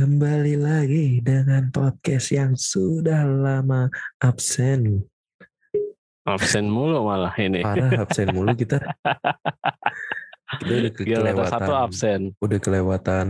Kembali 0.00 0.56
lagi 0.56 1.20
dengan 1.20 1.68
podcast 1.68 2.32
yang 2.32 2.56
sudah 2.56 3.20
lama 3.20 3.84
absen. 4.16 5.04
Absen 6.24 6.72
mulu 6.72 7.04
malah 7.04 7.36
ini. 7.36 7.60
Parah 7.60 8.08
absen 8.08 8.32
mulu 8.32 8.56
kita. 8.56 8.80
Kita 10.56 10.72
udah 10.72 10.92
Gila, 10.96 11.16
kelewatan. 11.20 11.52
satu 11.52 11.72
absen. 11.76 12.20
Udah 12.40 12.56
kelewatan 12.64 13.28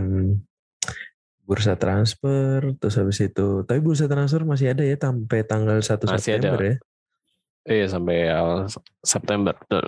bursa 1.43 1.75
transfer 1.75 2.63
terus 2.79 2.95
habis 2.95 3.19
itu 3.19 3.67
tapi 3.67 3.83
bursa 3.83 4.07
transfer 4.07 4.47
masih 4.47 4.71
ada 4.71 4.87
ya 4.87 4.95
sampai 4.95 5.43
tanggal 5.43 5.75
1 5.75 6.07
Masih 6.07 6.39
ada. 6.39 6.55
September 6.55 6.61
ya 6.63 6.75
Iya 7.67 7.85
sampai 7.91 8.17
awal 8.31 8.71
September 9.03 9.51
betul. 9.59 9.85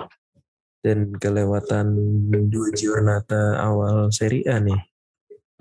dan 0.84 1.16
kelewatan 1.16 1.96
dua 2.52 2.68
giornata 2.76 3.56
awal 3.64 4.12
Serie 4.12 4.44
A 4.52 4.60
nih 4.60 4.84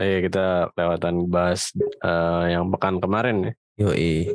Iya 0.02 0.18
kita 0.26 0.46
lewatan 0.74 1.30
bahas 1.30 1.70
eh, 2.02 2.44
yang 2.50 2.66
pekan 2.74 2.98
kemarin 2.98 3.46
ya. 3.46 3.52
Yoi. 3.86 4.34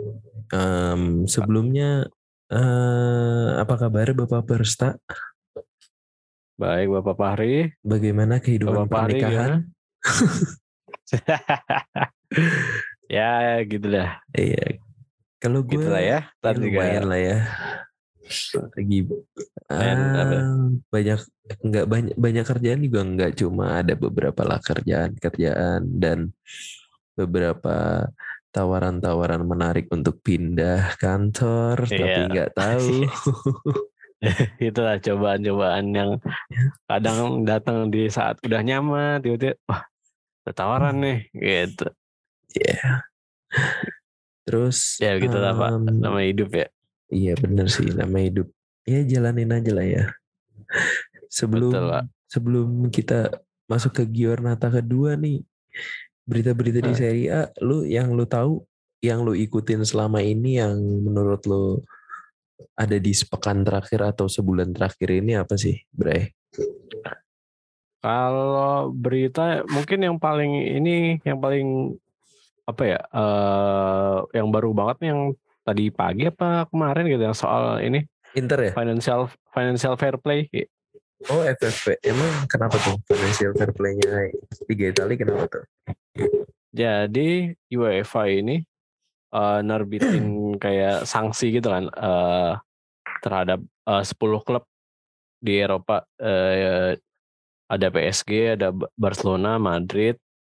Em, 0.49 1.27
sebelumnya 1.27 2.07
eh, 2.49 3.49
apa 3.59 3.75
kabar 3.75 4.15
Bapak 4.15 4.47
Persta? 4.47 4.95
Baik 6.57 6.89
Bapak 6.89 7.15
Fahri. 7.19 7.69
Bagaimana 7.85 8.41
kehidupan 8.41 8.89
Bapak 8.89 9.13
pernikahan? 9.13 9.69
ya 13.13 13.61
gitu 13.67 13.87
lah. 13.91 14.23
Iya. 14.33 14.81
Kalau 15.37 15.61
gue 15.61 15.77
Gitu 15.77 15.85
lah 15.85 16.01
ya. 16.01 16.19
ya 16.25 16.41
Tadi 16.41 16.65
lumayan 16.65 17.05
lah 17.05 17.19
ya. 17.21 17.37
Lagi 18.75 18.99
ah, 19.71 19.95
apa? 20.23 20.37
banyak 20.91 21.19
nggak 21.63 21.85
banyak 21.87 22.15
banyak 22.19 22.45
kerjaan 22.45 22.79
juga 22.83 22.99
nggak 23.07 23.31
cuma 23.39 23.79
ada 23.79 23.93
beberapa 23.95 24.41
lah 24.43 24.59
kerjaan 24.59 25.15
kerjaan 25.15 25.81
dan 25.95 26.35
beberapa 27.15 28.07
tawaran-tawaran 28.51 29.43
menarik 29.43 29.87
untuk 29.89 30.19
pindah 30.21 30.97
kantor 30.97 31.87
tapi 31.87 32.03
Iya. 32.03 32.25
nggak 32.29 32.51
tahu. 32.53 32.89
itulah 34.67 34.97
cobaan-cobaan 34.97 35.93
yang 35.93 36.11
kadang 36.89 37.45
datang 37.45 37.93
di 37.93 38.09
saat 38.09 38.41
udah 38.41 38.65
nyaman 38.65 39.21
tiba-tiba 39.21 39.61
wah 39.69 39.85
ada 40.41 40.51
tawaran 40.57 40.97
nih 40.97 41.19
gitu 41.37 41.85
Iya. 42.57 43.05
Terus 44.47 44.97
ya 44.97 45.21
gitu 45.21 45.37
lah 45.37 45.53
pak 45.53 45.69
nama 45.85 46.23
hidup 46.25 46.49
ya 46.49 46.67
Iya 47.07 47.33
bener 47.39 47.71
sih 47.71 47.87
nama 47.95 48.19
hidup. 48.19 48.51
Ya 48.83 49.03
jalanin 49.03 49.51
aja 49.51 49.71
lah 49.71 49.87
ya. 49.87 50.03
Sebelum 51.27 51.71
Betul, 51.71 51.91
sebelum 52.27 52.69
kita 52.91 53.31
masuk 53.67 53.99
ke 53.99 54.03
Giornata 54.07 54.71
kedua 54.71 55.19
nih 55.19 55.43
berita-berita 56.27 56.79
di 56.83 56.91
Hah. 56.91 56.99
Serie 56.99 57.27
A, 57.31 57.41
lu 57.63 57.87
yang 57.87 58.11
lu 58.11 58.27
tahu, 58.27 58.63
yang 58.99 59.23
lu 59.23 59.31
ikutin 59.35 59.87
selama 59.87 60.19
ini 60.19 60.59
yang 60.59 60.75
menurut 60.79 61.43
lu 61.47 61.79
ada 62.75 62.99
di 62.99 63.11
sepekan 63.15 63.63
terakhir 63.63 64.03
atau 64.03 64.27
sebulan 64.27 64.75
terakhir 64.75 65.07
ini 65.23 65.39
apa 65.39 65.55
sih, 65.55 65.79
Bray? 65.95 66.35
Kalau 68.03 68.91
berita 68.91 69.63
mungkin 69.71 69.99
yang 70.03 70.17
paling 70.19 70.51
ini 70.79 71.19
yang 71.23 71.39
paling 71.39 71.95
apa 72.67 72.83
ya 72.83 72.99
eh 72.99 74.17
yang 74.35 74.51
baru 74.51 74.75
banget 74.75 74.95
nih 74.99 75.09
yang 75.15 75.21
tadi 75.67 75.91
pagi 75.91 76.23
apa 76.23 76.63
kemarin 76.71 77.03
gitu 77.11 77.19
yang 77.19 77.35
soal 77.35 77.83
ini 77.83 78.07
Inter 78.31 78.59
ya? 78.59 78.71
financial 78.71 79.27
financial 79.51 79.99
fair 79.99 80.15
play 80.15 80.47
Oh 81.33 81.41
FFP. 81.41 81.97
Emang 82.05 82.45
kenapa 82.45 82.77
tuh 82.77 82.93
financial 83.09 83.49
fair 83.57 83.73
play-nya 83.73 84.29
Liga 84.69 84.85
Italia 84.93 85.17
kenapa 85.17 85.49
tuh? 85.49 85.63
jadi 86.69 87.57
UEFA 87.67 88.29
ini 88.29 88.61
eh, 89.33 89.59
nerbitin 89.65 90.23
kayak 90.63 91.09
sanksi 91.09 91.57
gitu 91.57 91.73
kan 91.73 91.89
eh, 91.89 92.53
terhadap 93.25 93.59
eh, 93.65 94.03
10 94.05 94.13
klub 94.45 94.63
di 95.41 95.57
Eropa 95.57 96.05
eh, 96.21 96.97
ada 97.67 97.87
PSG 97.89 98.53
ada 98.53 98.69
Ba- 98.69 98.93
Barcelona 98.93 99.57
Madrid 99.57 100.15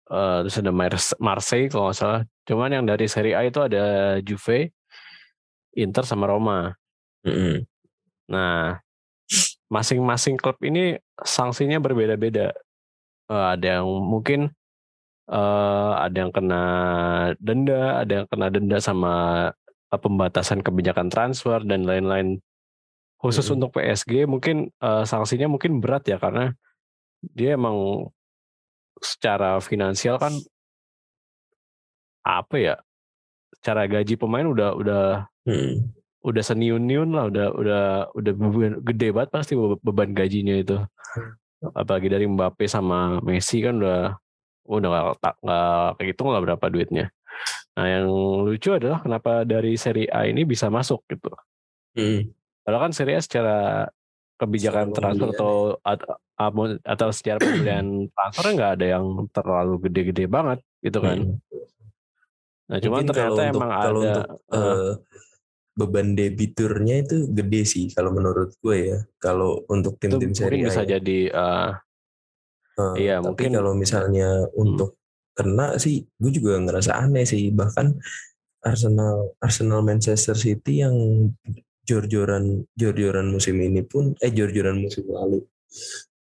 eh, 0.09 0.38
terus 0.41 0.57
ada 0.57 0.74
Mars- 0.74 1.18
Marseille 1.22 1.69
kalau 1.69 1.94
nggak 1.94 1.97
salah 2.01 2.22
cuman 2.50 2.81
yang 2.81 2.85
dari 2.89 3.06
Serie 3.06 3.38
A 3.38 3.45
itu 3.45 3.62
ada 3.62 4.18
Juve 4.25 4.74
Inter 5.77 6.03
sama 6.03 6.25
Roma 6.25 6.73
Mm-mm. 7.27 7.67
Nah, 8.31 8.79
masing-masing 9.67 10.39
klub 10.39 10.59
ini 10.63 10.95
sanksinya 11.19 11.79
berbeda-beda. 11.79 12.55
Eh, 13.27 13.47
ada 13.55 13.79
yang 13.79 13.88
mungkin 13.88 14.51
eh, 15.27 15.91
ada 15.95 16.15
yang 16.15 16.31
kena 16.31 16.63
denda, 17.39 17.99
ada 18.03 18.11
yang 18.23 18.27
kena 18.31 18.47
denda 18.47 18.77
sama 18.79 19.13
eh, 19.91 19.99
pembatasan 19.99 20.63
kebijakan 20.63 21.11
transfer 21.11 21.63
dan 21.67 21.83
lain-lain. 21.83 22.39
Khusus 23.17 23.44
Mhm. 23.49 23.53
untuk 23.59 23.69
PSG 23.75 24.23
mungkin 24.29 24.71
eh, 24.79 25.03
sanksinya 25.03 25.51
mungkin 25.51 25.83
berat 25.83 26.07
ya 26.07 26.15
karena 26.15 26.55
dia 27.35 27.59
emang 27.59 28.07
secara 29.03 29.59
finansial 29.59 30.15
kan 30.15 30.31
apa 32.23 32.55
ya? 32.55 32.75
Secara 33.57 33.88
gaji 33.88 34.15
pemain 34.19 34.47
udah 34.47 34.75
udah 34.75 35.03
Mm. 35.47 35.96
udah 36.28 36.44
seniun-niun 36.44 37.09
lah, 37.16 37.31
udah 37.31 37.47
udah 37.56 37.84
udah 38.12 38.34
beban, 38.35 38.74
gede 38.84 39.16
banget 39.16 39.30
pasti 39.31 39.56
be- 39.56 39.80
beban 39.80 40.12
gajinya 40.12 40.59
itu. 40.59 40.75
Apalagi 41.72 42.12
dari 42.12 42.28
Mbappe 42.28 42.68
sama 42.68 43.24
Messi 43.24 43.63
kan 43.63 43.80
udah 43.80 44.12
udah 44.68 44.88
nggak 44.91 45.06
tak- 45.24 45.40
nggak 45.40 45.88
kehitung 46.03 46.36
lah 46.36 46.44
berapa 46.44 46.66
duitnya. 46.68 47.07
Nah 47.80 47.86
yang 47.88 48.06
lucu 48.44 48.75
adalah 48.75 49.00
kenapa 49.00 49.47
dari 49.47 49.80
Serie 49.80 50.12
A 50.12 50.28
ini 50.28 50.44
bisa 50.44 50.68
masuk 50.68 51.07
gitu. 51.07 51.31
Mm. 51.96 52.36
Padahal 52.62 52.90
kan 52.90 52.94
Serie 52.94 53.16
A 53.16 53.22
secara 53.24 53.88
kebijakan 54.36 54.91
Secara 54.91 55.16
transfer 55.16 55.30
atau 55.31 55.53
at- 55.81 56.03
atau, 56.38 56.63
atau 56.84 57.07
secara 57.09 57.40
pembelian 57.40 57.88
transfernya 58.13 58.53
nggak 58.53 58.74
ada 58.78 58.86
yang 59.00 59.06
terlalu 59.31 59.75
gede-gede 59.88 60.28
banget 60.28 60.59
gitu 60.84 61.00
kan. 61.00 61.18
Mm. 61.24 61.40
Nah 62.68 62.78
cuman 62.84 63.00
Mungkin 63.00 63.16
kalau 63.16 63.38
ternyata 63.40 63.47
untuk 63.47 63.56
emang 63.56 63.72
kalau 63.72 64.00
ada 64.03 64.03
untuk 64.03 64.25
eh, 64.28 64.59
eh, 64.59 64.91
beban 65.77 66.17
debiturnya 66.17 67.05
itu 67.05 67.29
gede 67.29 67.61
sih 67.63 67.85
kalau 67.93 68.09
menurut 68.09 68.57
gue 68.57 68.77
ya. 68.91 68.99
Kalau 69.21 69.61
untuk 69.69 70.01
tim-tim 70.01 70.33
mungkin 70.33 70.35
Serie 70.35 70.61
A 70.61 70.67
bisa 70.67 70.81
ya. 70.83 70.97
jadi 70.97 71.19
eh, 71.29 71.71
Eh, 72.77 73.09
iya, 73.09 73.17
tapi 73.17 73.25
mungkin- 73.49 73.53
kalau 73.57 73.73
misalnya 73.73 74.29
untuk 74.53 75.01
kena 75.33 75.81
sih, 75.81 76.05
gue 76.17 76.29
juga 76.29 76.61
ngerasa 76.61 76.93
aneh 76.93 77.25
sih. 77.25 77.49
Bahkan 77.49 77.97
Arsenal, 78.61 79.33
Arsenal 79.41 79.81
Manchester 79.81 80.38
City 80.38 80.85
yang 80.85 80.93
jor-joran 81.81 82.69
jor-joran 82.73 83.33
musim 83.33 83.57
ini 83.57 83.81
pun, 83.81 84.13
eh 84.21 84.29
jor-joran 84.29 84.77
musim 84.77 85.09
lalu 85.09 85.41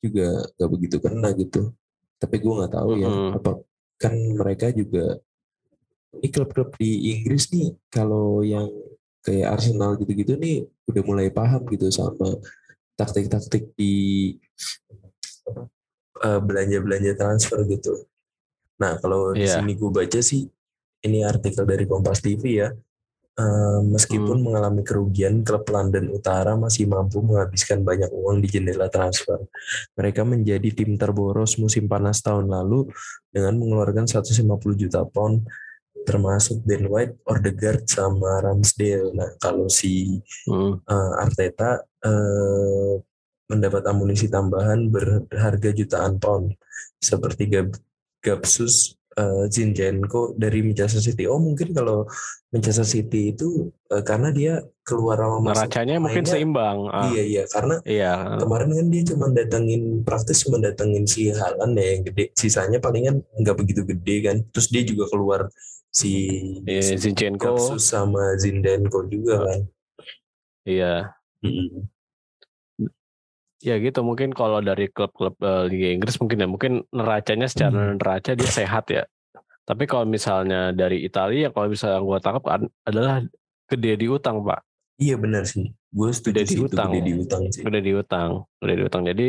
juga 0.02 0.42
gak 0.58 0.70
begitu 0.74 0.96
kena 0.98 1.30
gitu. 1.38 1.70
Tapi 2.18 2.34
gue 2.42 2.50
nggak 2.50 2.72
tahu 2.74 2.90
ya, 2.98 3.06
Mm-mm. 3.06 3.30
apa 3.38 3.50
kan 3.94 4.14
mereka 4.34 4.74
juga 4.74 5.22
ini 6.10 6.26
klub-klub 6.26 6.74
di 6.74 7.14
Inggris 7.14 7.46
nih 7.54 7.78
kalau 7.86 8.42
yang 8.42 8.66
kayak 9.20 9.56
Arsenal 9.58 9.97
gitu-gitu 10.00 10.36
nih 10.36 10.64
udah 10.88 11.03
mulai 11.04 11.28
paham 11.28 11.64
gitu 11.69 11.92
sama 11.92 12.41
taktik-taktik 12.97 13.72
di 13.76 13.92
eh, 16.20 16.41
belanja-belanja 16.41 17.12
transfer 17.16 17.64
gitu. 17.69 18.04
Nah 18.80 18.97
kalau 19.00 19.32
di 19.36 19.44
Iya. 19.44 19.60
sini 19.60 19.72
gue 19.76 19.91
baca 19.92 20.20
sih 20.20 20.48
ini 21.00 21.25
artikel 21.25 21.64
dari 21.64 21.84
Kompas 21.88 22.20
TV 22.20 22.60
ya. 22.60 22.69
Eh, 23.41 23.80
meskipun 23.88 24.44
mengalami 24.44 24.84
kerugian, 24.84 25.41
klub 25.41 25.64
London 25.72 26.12
Utara 26.12 26.60
masih 26.60 26.84
mampu 26.84 27.25
menghabiskan 27.25 27.80
banyak 27.80 28.12
uang 28.12 28.44
di 28.44 28.53
jendela 28.53 28.92
transfer. 28.92 29.41
Mereka 29.97 30.28
menjadi 30.28 30.69
tim 30.76 31.00
terboros 31.00 31.56
musim 31.56 31.88
panas 31.88 32.20
tahun 32.20 32.53
lalu 32.53 32.92
dengan 33.32 33.56
mengeluarkan 33.56 34.04
150 34.04 34.76
juta 34.76 35.09
pound 35.09 35.48
termasuk 36.04 36.64
Ben 36.64 36.88
White, 36.88 37.20
Odegaard 37.28 37.84
sama 37.86 38.41
Ramsdale. 38.41 39.12
Nah, 39.12 39.30
kalau 39.41 39.68
si 39.68 40.20
hmm, 40.48 40.84
eh, 40.84 41.12
Arteta 41.20 41.80
eh, 42.04 42.94
mendapat 43.50 43.82
amunisi 43.91 44.30
tambahan 44.30 44.86
berharga 44.88 45.74
jutaan 45.74 46.22
pound 46.22 46.54
seperti 47.02 47.50
Gab 47.50 47.74
Gabsus 48.22 48.94
eh, 49.18 49.44
Zinchenko 49.50 50.38
dari 50.38 50.62
Manchester 50.62 51.02
City. 51.02 51.26
Oh 51.26 51.42
mungkin 51.42 51.74
kalau 51.74 52.06
Manchester 52.54 52.86
City 52.86 53.34
itu 53.34 53.68
eh, 53.91 54.03
karena 54.06 54.30
dia 54.30 54.62
keluar 54.86 55.18
sama 55.18 55.38
masa 55.42 55.66
neracanya 55.66 55.96
mungkin 55.98 56.24
seimbang. 56.26 56.78
Ah, 56.94 57.10
Iya 57.10 57.22
iya 57.26 57.42
karena 57.50 57.76
iya. 57.82 58.12
kemarin 58.38 58.70
kan 58.70 58.86
dia 58.86 59.03
cuma 59.10 59.26
datengin 59.34 59.82
praktis 60.06 60.46
cuma 60.46 60.62
datengin 60.62 61.04
si 61.10 61.34
Haaland 61.34 61.74
ya 61.74 61.86
yang 61.98 62.03
gede. 62.06 62.24
Sisanya 62.38 62.78
palingan 62.78 63.24
nggak 63.34 63.56
begitu 63.58 63.82
gede 63.82 64.16
kan. 64.30 64.36
Terus 64.54 64.66
dia 64.70 64.82
juga 64.86 65.10
keluar 65.10 65.50
si, 65.91 66.13
si 66.66 66.95
Zinchenko. 66.97 67.54
Gabsus 67.59 67.91
sama 67.91 68.34
Zindenko 68.39 69.04
juga 69.07 69.45
kan. 69.45 69.60
Iya. 70.65 71.15
Mm-mm. 71.42 71.91
Ya 73.60 73.77
gitu 73.77 74.01
mungkin 74.01 74.33
kalau 74.33 74.65
dari 74.65 74.89
klub-klub 74.89 75.37
eh, 75.37 75.69
Liga 75.69 75.89
Inggris 75.92 76.16
mungkin 76.16 76.41
ya 76.41 76.48
mungkin 76.48 76.72
neracanya 76.97 77.45
secara 77.45 77.77
Hmm. 77.77 78.01
neraca 78.01 78.33
dia 78.33 78.48
sehat 78.48 78.89
ya. 78.89 79.04
Tapi 79.69 79.84
kalau 79.84 80.09
misalnya 80.09 80.72
dari 80.72 81.04
Italia, 81.04 81.53
kalau 81.53 81.69
bisa 81.69 82.01
gue 82.01 82.19
tangkap 82.19 82.42
adalah 82.83 83.21
gede 83.69 84.01
di 84.01 84.07
utang, 84.09 84.41
Pak. 84.42 84.65
Iya 84.98 85.15
benar 85.21 85.45
sih. 85.47 85.69
Gue 85.92 86.10
setuju 86.10 86.41
Gede 86.41 86.42
di 86.42 86.48
sih 86.48 86.59
itu 86.59 86.66
utang. 86.66 86.89
gede 86.91 87.01
di 87.04 87.13
utang 87.15 87.42
sih. 87.53 87.63
Gede 87.63 87.81
di 87.84 87.92
utang, 87.95 88.31
gede 88.59 88.75
di 88.75 88.83
utang. 88.83 89.03
Jadi 89.07 89.28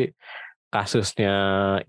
kasusnya 0.72 1.36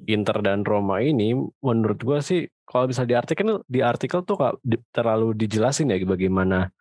Inter 0.05 0.37
dan 0.43 0.67
Roma 0.67 0.99
ini, 1.01 1.33
menurut 1.63 2.01
gue 2.03 2.19
sih, 2.21 2.41
kalau 2.73 2.89
bisa 2.89 3.05
di 3.05 3.13
artikel, 3.13 3.61
di 3.69 3.85
artikel 3.85 4.25
tuh 4.25 4.41
kak, 4.41 4.65
terlalu 4.89 5.37
dijelasin 5.37 5.93
ya 5.93 6.01
bagaimana 6.09 6.73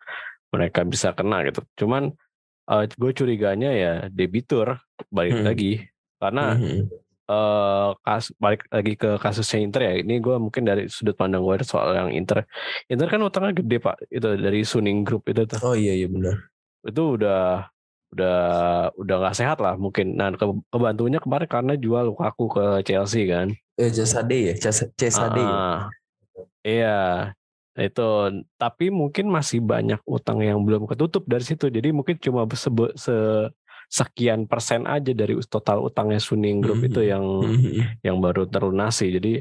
mereka 0.48 0.88
bisa 0.88 1.12
kena 1.12 1.44
gitu. 1.44 1.60
Cuman 1.84 2.08
uh, 2.72 2.84
gue 2.88 3.12
curiganya 3.12 3.70
ya 3.72 3.92
debitur 4.08 4.80
balik 5.12 5.36
Hmm. 5.36 5.46
lagi 5.52 5.72
karena 6.16 6.56
Mhm. 6.56 6.80
eh 7.22 7.88
kas 8.02 8.32
balik 8.36 8.64
lagi 8.68 8.92
ke 8.96 9.20
kasusnya 9.20 9.58
Inter 9.60 9.82
ya. 9.84 9.92
Ini 10.00 10.14
gue 10.18 10.36
mungkin 10.40 10.64
dari 10.64 10.88
sudut 10.88 11.12
pandang 11.12 11.44
gue 11.44 11.60
soal 11.62 11.92
yang 11.92 12.10
Inter. 12.12 12.48
Inter 12.88 13.06
kan 13.12 13.20
utangnya 13.20 13.52
gede 13.60 13.76
pak. 13.78 13.96
Itu 14.08 14.36
dari 14.36 14.60
Suning 14.64 15.04
Group 15.04 15.28
itu 15.28 15.44
tuh. 15.44 15.60
Oh 15.60 15.76
iya 15.76 15.92
iya 15.92 16.08
benar. 16.08 16.36
Itu 16.82 17.20
udah 17.20 17.68
udah 18.12 18.36
udah 18.92 19.16
nggak 19.24 19.36
sehat 19.36 19.58
lah 19.64 19.80
mungkin. 19.80 20.20
Nah 20.20 20.36
ke, 20.36 20.44
kebantunya 20.68 21.16
kemarin 21.16 21.48
karena 21.48 21.72
jual 21.80 22.12
Lukaku 22.12 22.44
ke 22.52 22.64
Chelsea 22.84 23.24
kan. 23.24 23.48
Eh 23.82 23.90
Jasade 23.90 24.36
ya, 24.38 24.54
Jas- 24.54 24.94
Cesade 24.94 25.42
ya. 25.42 25.58
Iya 26.62 27.00
itu 27.72 28.08
tapi 28.60 28.92
mungkin 28.92 29.32
masih 29.32 29.64
banyak 29.64 29.98
utang 30.04 30.44
yang 30.44 30.60
belum 30.60 30.84
ketutup 30.84 31.24
dari 31.24 31.40
situ 31.40 31.72
jadi 31.72 31.88
mungkin 31.88 32.20
cuma 32.20 32.44
sebe- 32.52 32.92
se 32.94 33.16
sekian 33.88 34.44
persen 34.44 34.84
aja 34.84 35.08
dari 35.10 35.32
total 35.48 35.80
utangnya 35.80 36.20
Suning 36.20 36.60
Group 36.60 36.84
itu 36.84 37.00
Mhm. 37.00 37.08
yang 37.08 37.24
Mhm. 37.24 37.72
yang 38.04 38.16
baru 38.20 38.44
terlunasi 38.44 39.16
jadi 39.16 39.34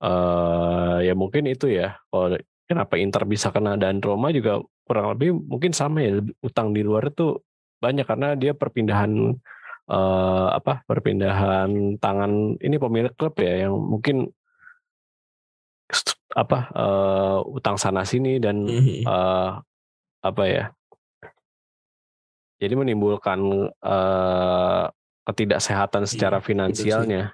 eh 0.00 0.96
ya 1.06 1.14
mungkin 1.14 1.46
itu 1.46 1.70
ya 1.70 1.94
kalau 2.10 2.34
kenapa 2.66 2.98
Inter 2.98 3.22
bisa 3.22 3.54
kena 3.54 3.78
dan 3.78 4.02
Roma 4.02 4.34
juga 4.34 4.58
kurang 4.82 5.14
lebih 5.14 5.38
mungkin 5.38 5.70
sama 5.70 6.02
ya 6.02 6.18
utang 6.42 6.74
di 6.74 6.82
luar 6.82 7.14
itu 7.14 7.38
banyak 7.78 8.02
karena 8.02 8.34
dia 8.34 8.50
perpindahan 8.52 9.38
eh 9.90 10.48
apa 10.54 10.86
perpindahan 10.86 11.98
tangan 11.98 12.54
ini 12.62 12.76
pemilik 12.78 13.10
klub 13.18 13.34
ya 13.42 13.66
yang 13.66 13.74
mungkin 13.74 14.30
apa 16.30 16.70
eh, 16.70 17.38
utang 17.50 17.74
sana 17.74 18.06
sini 18.06 18.38
dan 18.38 18.62
eh, 18.70 19.50
apa 20.22 20.42
ya 20.46 20.70
jadi 22.62 22.76
menimbulkan 22.78 23.40
eh, 23.72 24.84
ketidaksehatan 25.26 26.04
secara 26.06 26.38
Iya, 26.38 26.44
finansialnya. 26.44 27.24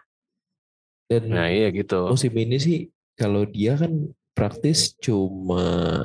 Dan 1.07 1.23
nah 1.31 1.47
iya 1.47 1.71
gitu. 1.71 2.09
musim 2.11 2.35
ini 2.35 2.57
sih 2.59 2.79
kalau 3.15 3.47
dia 3.47 3.79
kan 3.79 4.11
praktis 4.35 4.97
cuma 4.99 6.03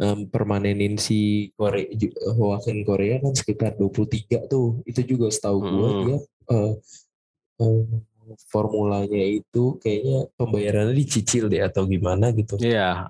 em, 0.00 0.28
permanenin 0.28 0.96
si 1.00 1.50
Korea 1.56 1.88
Hoakin 2.36 2.84
Korea 2.84 3.20
kan 3.20 3.32
sekitar 3.32 3.76
23 3.76 4.46
tuh. 4.48 4.80
Itu 4.84 5.00
juga 5.04 5.32
setahu 5.32 5.58
gua 5.60 5.88
Mm-mm. 5.90 6.00
dia 6.04 6.18
eh, 6.52 6.72
em, 7.62 7.84
formulanya 8.50 9.22
itu 9.22 9.78
kayaknya 9.78 10.26
pembayarannya 10.34 10.94
dicicil 10.98 11.46
deh 11.46 11.62
atau 11.62 11.86
gimana 11.86 12.34
gitu. 12.34 12.58
iya 12.58 13.06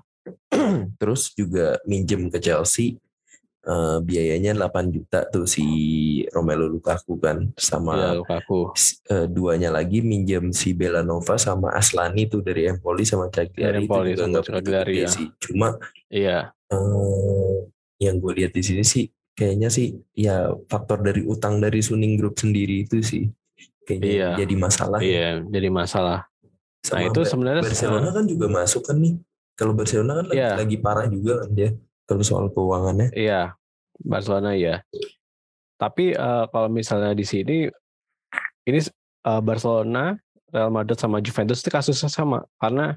Terus 0.99 1.31
juga 1.33 1.79
minjem 1.87 2.27
ke 2.27 2.37
Chelsea 2.43 2.99
eh, 3.67 3.97
biayanya 3.99 4.55
8 4.55 4.95
juta 4.95 5.27
tuh 5.27 5.43
si 5.43 5.65
Romelu 6.31 6.71
Lukaku 6.71 7.19
kan 7.19 7.51
sama 7.59 7.93
iya 7.95 8.09
Lukaku 8.23 8.71
eh, 9.11 9.27
duanya 9.27 9.69
lagi 9.69 9.99
minjem 10.01 10.55
si 10.55 10.71
Belanova 10.71 11.35
sama 11.35 11.75
Aslani 11.75 12.25
tuh 12.25 12.39
dari 12.39 12.65
Empoli 12.65 13.03
sama 13.03 13.27
Cagliari 13.27 13.83
Dari 13.83 13.85
Empoli 13.85 14.09
itu 14.15 14.23
juga 14.23 14.39
sama 14.41 14.59
Cagliari, 14.63 14.93
gede 14.95 15.03
ya. 15.03 15.09
sih. 15.11 15.27
Cuma 15.43 15.67
iya 16.07 16.37
eh, 16.71 17.55
yang 17.99 18.15
gue 18.17 18.31
lihat 18.39 18.55
di 18.55 18.63
sini 18.63 18.81
sih 18.81 19.05
kayaknya 19.33 19.69
sih 19.69 19.93
ya 20.15 20.49
faktor 20.65 21.05
dari 21.05 21.21
utang 21.21 21.61
dari 21.61 21.77
Suning 21.83 22.17
Group 22.17 22.41
sendiri 22.41 22.87
itu 22.87 23.03
sih 23.03 23.29
kayaknya 23.85 24.09
Iya. 24.09 24.29
jadi 24.41 24.55
masalah. 24.57 24.99
ya. 24.99 25.05
iya 25.05 25.27
jadi 25.45 25.69
masalah 25.69 26.19
Sama 26.81 26.97
nah 26.97 27.03
itu 27.09 27.19
sebenarnya 27.21 27.63
Barcelona 27.65 28.09
kan 28.15 28.25
juga 28.25 28.45
masuk 28.47 28.81
kan 28.87 28.97
nih. 28.97 29.13
Kalau 29.57 29.73
Barcelona 29.73 30.21
kan 30.21 30.25
lagi, 30.29 30.37
Iya. 30.37 30.49
lagi 30.53 30.77
parah 30.77 31.07
juga 31.09 31.33
kan 31.43 31.49
dia 31.51 31.69
kalau 32.07 32.23
soal 32.23 32.47
keuangannya. 32.49 33.11
Iya, 33.13 33.53
Barcelona 33.99 34.55
ya. 34.55 34.81
Tapi 35.77 36.15
eh, 36.15 36.45
kalau 36.49 36.69
misalnya 36.71 37.13
di 37.13 37.27
sini, 37.27 37.67
ini 38.65 38.79
eh, 39.27 39.41
Barcelona, 39.43 40.15
Real 40.49 40.71
Madrid 40.71 40.97
sama 40.97 41.19
Juventus 41.19 41.59
itu 41.61 41.69
kasusnya 41.69 42.09
sama 42.09 42.47
karena 42.57 42.95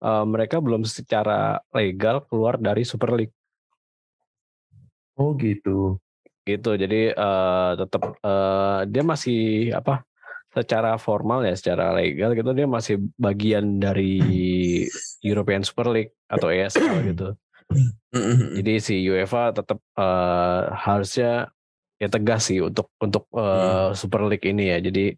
eh, 0.00 0.24
mereka 0.24 0.62
belum 0.62 0.86
secara 0.86 1.58
legal 1.74 2.22
keluar 2.30 2.56
dari 2.56 2.86
Super 2.86 3.12
League 3.12 3.34
Oh 5.14 5.30
gitu. 5.38 5.98
gitu. 6.42 6.70
Jadi 6.74 7.14
eh, 7.14 7.70
tetap 7.78 8.02
eh, 8.18 8.80
dia 8.90 9.02
masih 9.06 9.70
apa? 9.74 10.02
Secara 10.54 10.94
formal 11.02 11.42
ya, 11.42 11.54
secara 11.58 11.90
legal 11.98 12.30
gitu 12.38 12.54
dia 12.54 12.66
masih 12.70 13.02
bagian 13.18 13.82
dari 13.82 14.22
European 15.18 15.66
Super 15.66 15.90
League 15.90 16.12
atau 16.30 16.46
ESL 16.50 17.10
gitu. 17.10 17.34
Jadi 18.60 18.72
si 18.78 18.94
UEFA 19.10 19.50
tetap 19.50 19.78
eh, 19.98 20.62
harusnya 20.70 21.50
ya 21.98 22.08
tegas 22.10 22.50
sih 22.50 22.62
untuk 22.62 22.90
untuk 23.02 23.26
eh, 23.34 23.90
Super 23.96 24.26
League 24.30 24.46
ini 24.46 24.70
ya. 24.70 24.78
Jadi 24.78 25.14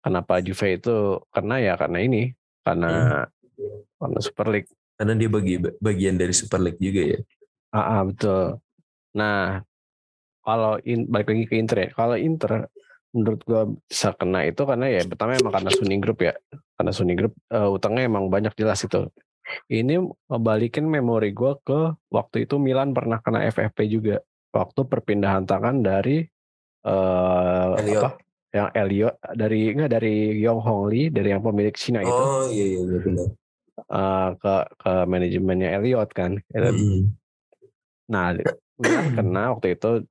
kenapa 0.00 0.38
Juve 0.40 0.78
itu 0.78 1.20
karena 1.34 1.54
ya 1.58 1.74
karena 1.74 1.98
ini 2.00 2.22
karena 2.62 2.90
karena 3.98 4.20
Super 4.22 4.46
League. 4.54 4.70
Karena 4.96 5.12
dia 5.12 5.28
bagi 5.28 5.60
bagian 5.60 6.16
dari 6.16 6.32
Super 6.32 6.60
League 6.62 6.80
juga 6.80 7.02
ya. 7.16 7.18
Ah, 7.74 7.80
ah, 7.80 8.00
betul. 8.08 8.62
Nah 9.18 9.60
kalau 10.46 10.78
in, 10.86 11.10
balik 11.10 11.34
lagi 11.34 11.44
ke 11.50 11.54
Inter 11.58 11.78
ya. 11.84 11.88
Kalau 11.92 12.16
Inter 12.16 12.70
menurut 13.12 13.40
gua 13.48 13.64
bisa 13.88 14.12
kena 14.12 14.44
itu 14.44 14.62
karena 14.62 14.86
ya 14.92 15.02
pertama 15.08 15.36
emang 15.36 15.52
karena 15.52 15.70
Suning 15.74 16.00
Group 16.00 16.18
ya. 16.24 16.32
Karena 16.78 16.92
Suning 16.94 17.18
Group 17.18 17.34
eh, 17.52 17.68
utangnya 17.68 18.08
emang 18.08 18.32
banyak 18.32 18.54
jelas 18.56 18.80
itu. 18.86 19.10
Ini 19.70 20.02
balikin 20.26 20.86
memori 20.90 21.30
gua 21.30 21.58
ke 21.62 21.94
waktu 22.10 22.46
itu 22.46 22.58
Milan 22.58 22.90
pernah 22.90 23.22
kena 23.22 23.46
FFP 23.46 23.86
juga. 23.86 24.16
Waktu 24.50 24.88
perpindahan 24.88 25.44
tangan 25.44 25.84
dari 25.84 26.24
eh 26.86 27.70
Elliot. 27.82 28.02
apa? 28.02 28.10
Yang 28.54 28.68
Elliot 28.72 29.14
dari 29.36 29.60
enggak 29.74 29.90
dari 30.00 30.14
Yong 30.40 30.60
Hong 30.64 30.82
Lee 30.88 31.12
dari 31.12 31.28
yang 31.34 31.44
pemilik 31.44 31.76
Cina 31.76 32.00
itu 32.00 32.22
Oh 32.24 32.48
iya 32.48 32.64
iya 32.64 32.80
iya 32.80 32.98
benar. 33.04 33.28
eh, 33.76 34.30
ke 34.40 34.54
ke 34.80 34.92
manajemennya 35.04 35.68
Elliot 35.76 36.10
kan. 36.16 36.40
Mm-mm. 36.50 37.12
Nah, 38.08 38.38
Milan 38.80 39.06
kena 39.12 39.52
waktu 39.52 39.76
itu 39.76 40.04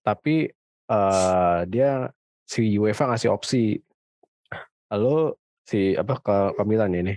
tapi 0.00 0.48
eh 0.90 1.58
dia 1.68 2.08
si 2.48 2.74
UEFA 2.80 3.14
ngasih 3.14 3.30
opsi 3.30 3.78
lo 4.90 5.38
si 5.62 5.94
apa 5.94 6.18
ke, 6.18 6.36
ke 6.58 6.62
Milan 6.66 6.90
ini 6.98 7.14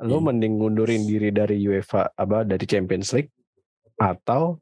lo 0.00 0.16
Hmm. 0.16 0.32
mending 0.32 0.54
ngundurin 0.56 1.02
diri 1.04 1.28
dari 1.28 1.60
UEFA 1.60 2.08
apa 2.10 2.42
dari 2.42 2.64
Champions 2.64 3.12
League 3.12 3.28
atau 3.96 4.56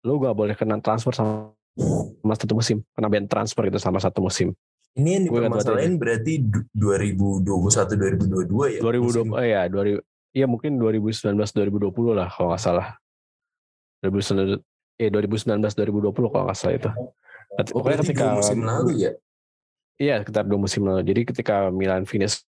lo 0.00 0.12
gak 0.16 0.32
boleh 0.32 0.54
kena 0.54 0.78
transfer 0.78 1.10
sama 1.10 1.50
sama 2.20 2.34
satu 2.34 2.54
musim 2.54 2.78
kena 2.92 3.06
ban 3.06 3.26
transfer 3.26 3.66
gitu 3.66 3.78
sama 3.78 3.98
satu 3.98 4.20
musim 4.20 4.54
Ini 4.90 5.10
yang 5.12 5.24
dipermasalahin 5.26 5.94
berarti 5.96 6.42
du- 6.42 6.66
2021 6.72 7.94
2022 7.94 8.74
ya. 8.74 8.80
2020 8.80 9.02
musim- 9.22 9.34
oh 9.34 9.44
ya 9.44 9.62
2000 9.66 9.98
iya 10.30 10.46
mungkin 10.46 10.78
2019 10.78 11.50
2020 11.50 12.10
lah 12.12 12.26
kalau 12.26 12.50
nggak 12.50 12.62
salah 12.62 12.88
2019 14.00 14.58
eh 14.96 15.08
2019 15.08 15.74
2020 15.74 16.30
kalau 16.30 16.44
nggak 16.46 16.58
salah 16.58 16.76
itu 16.76 16.90
Oh, 17.50 17.82
pokoknya 17.82 17.98
ketika 18.06 18.24
dua 18.24 18.38
musim 18.38 18.60
lalu 18.62 18.90
ya. 18.96 19.12
Iya 19.98 20.22
sekitar 20.22 20.46
dua 20.46 20.54
musim 20.56 20.86
lalu. 20.86 21.02
Jadi 21.02 21.20
ketika 21.26 21.66
Milan 21.68 22.06
finish 22.06 22.46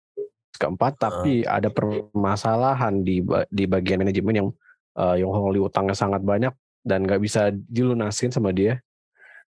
keempat, 0.56 0.98
tapi 0.98 1.46
ada 1.46 1.68
permasalahan 1.70 3.04
di 3.04 3.22
di 3.52 3.64
bagian 3.68 4.02
manajemen 4.02 4.34
yang 4.34 4.48
uh, 4.96 5.14
Yong 5.14 5.32
Hong 5.32 5.50
Lee 5.52 5.62
utangnya 5.62 5.94
sangat 5.96 6.24
banyak 6.24 6.52
dan 6.82 7.04
nggak 7.04 7.20
bisa 7.22 7.52
dilunasin 7.52 8.32
sama 8.32 8.50
dia. 8.50 8.80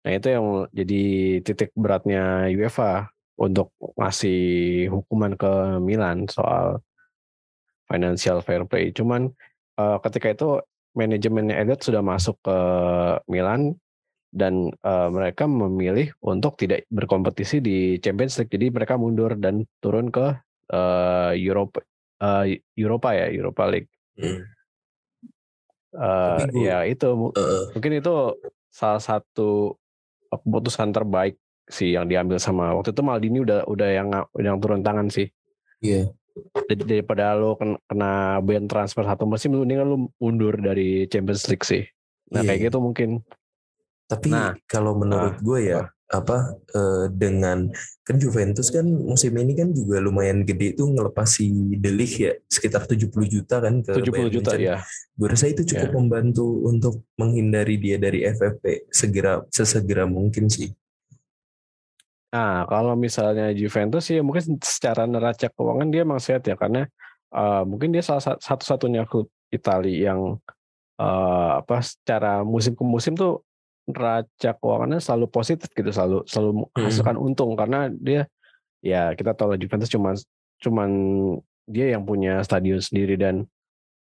Nah 0.06 0.10
itu 0.14 0.30
yang 0.30 0.70
jadi 0.70 1.02
titik 1.42 1.74
beratnya 1.74 2.46
UEFA 2.54 3.10
untuk 3.36 3.74
ngasih 3.98 4.40
hukuman 4.88 5.36
ke 5.36 5.82
Milan 5.82 6.30
soal 6.30 6.80
financial 7.90 8.40
fair 8.42 8.64
play. 8.64 8.90
Cuman 8.94 9.30
uh, 9.76 9.98
ketika 10.02 10.32
itu 10.32 10.48
manajemennya 10.96 11.60
Elliot 11.60 11.84
sudah 11.84 12.00
masuk 12.00 12.40
ke 12.40 12.58
Milan 13.28 13.76
dan 14.32 14.72
uh, 14.84 15.08
mereka 15.12 15.44
memilih 15.48 16.12
untuk 16.24 16.56
tidak 16.60 16.84
berkompetisi 16.92 17.60
di 17.60 17.76
Champions 18.00 18.36
League. 18.40 18.52
Jadi 18.52 18.66
mereka 18.72 18.96
mundur 18.96 19.36
dan 19.36 19.64
turun 19.80 20.08
ke 20.08 20.34
uh, 20.72 21.32
Europa 21.36 21.82
uh, 22.22 22.44
Europa 22.74 23.08
ya, 23.12 23.26
Europa 23.30 23.62
League. 23.68 23.90
Hmm. 24.16 24.40
Uh, 25.96 26.38
Tapi 26.44 26.52
gua- 26.52 26.66
ya 26.68 26.78
itu 26.84 27.08
Eh, 27.36 27.64
mungkin 27.72 27.92
itu 27.96 28.14
salah 28.68 29.00
satu 29.00 29.80
keputusan 30.28 30.92
terbaik 30.92 31.40
sih 31.66 31.96
yang 31.96 32.06
diambil 32.06 32.38
sama 32.38 32.76
waktu 32.76 32.92
itu 32.92 33.02
Maldini 33.02 33.38
udah 33.42 33.66
udah 33.66 33.88
yang 33.90 34.08
udah 34.12 34.48
yang 34.54 34.60
turun 34.60 34.84
tangan 34.84 35.08
sih. 35.10 35.28
Iya. 35.80 36.12
daripada 36.68 37.32
lo 37.32 37.56
kena 37.56 38.44
band 38.44 38.68
transfer 38.68 39.00
satu 39.08 39.24
musim 39.24 39.56
mendingan 39.56 39.88
lo 39.88 40.12
mundur 40.20 40.52
dari 40.60 41.08
Champions 41.08 41.48
League 41.48 41.64
sih. 41.64 41.80
Nah 42.28 42.44
yeah. 42.44 42.52
kayak 42.52 42.60
iya. 42.60 42.66
gitu 42.68 42.78
mungkin. 42.84 43.24
Tapi 44.04 44.28
nah, 44.28 44.52
kalau 44.68 44.92
menurut 45.00 45.40
nah, 45.40 45.40
gue 45.40 45.60
ya 45.64 45.82
apa 46.06 46.54
uh, 46.78 47.10
dengan 47.10 47.66
kan 48.06 48.16
Juventus 48.22 48.70
kan 48.70 48.86
musim 48.86 49.34
ini 49.34 49.58
kan 49.58 49.74
juga 49.74 49.98
lumayan 49.98 50.46
gede 50.46 50.78
tuh 50.78 50.94
ngelepas 50.94 51.26
si 51.26 51.50
Delik 51.82 52.12
ya 52.22 52.32
sekitar 52.46 52.86
70 52.86 53.10
juta 53.26 53.58
kan 53.58 53.82
ke 53.82 53.90
70 53.90 54.14
Bayern 54.14 54.30
juta 54.30 54.52
ya. 54.54 54.76
Gue 55.18 55.26
rasa 55.26 55.50
itu 55.50 55.66
cukup 55.66 55.90
yeah. 55.90 55.98
membantu 55.98 56.46
untuk 56.62 57.02
menghindari 57.18 57.74
dia 57.82 57.98
dari 57.98 58.22
FFP 58.22 58.86
segera 58.94 59.42
sesegera 59.50 60.06
mungkin 60.06 60.46
sih. 60.46 60.70
Nah, 62.30 62.68
kalau 62.68 62.94
misalnya 62.94 63.50
Juventus 63.56 64.06
ya 64.06 64.22
mungkin 64.22 64.62
secara 64.62 65.08
neraca 65.08 65.48
keuangan 65.50 65.88
dia 65.90 66.06
emang 66.06 66.22
sehat 66.22 66.46
ya 66.46 66.54
karena 66.54 66.86
uh, 67.34 67.66
mungkin 67.66 67.90
dia 67.90 68.04
salah 68.04 68.38
satu-satunya 68.38 69.08
klub 69.08 69.26
Italia 69.50 70.12
yang 70.12 70.38
uh, 71.00 71.50
apa 71.62 71.82
secara 71.82 72.42
musim 72.42 72.74
ke 72.74 72.84
musim 72.84 73.14
tuh 73.14 73.45
neraca 73.86 74.50
keuangannya 74.58 74.98
selalu 74.98 75.26
positif 75.30 75.70
gitu 75.70 75.90
selalu 75.94 76.26
selalu 76.26 76.66
menghasilkan 76.74 77.16
hmm. 77.16 77.26
untung 77.26 77.54
karena 77.54 77.86
dia 77.94 78.26
ya 78.82 79.14
kita 79.14 79.32
tahu 79.32 79.54
lah 79.54 79.58
Juventus 79.58 79.90
cuma 79.90 80.18
cuman 80.58 80.90
dia 81.70 81.94
yang 81.94 82.02
punya 82.02 82.42
stadion 82.42 82.82
sendiri 82.82 83.14
dan 83.14 83.46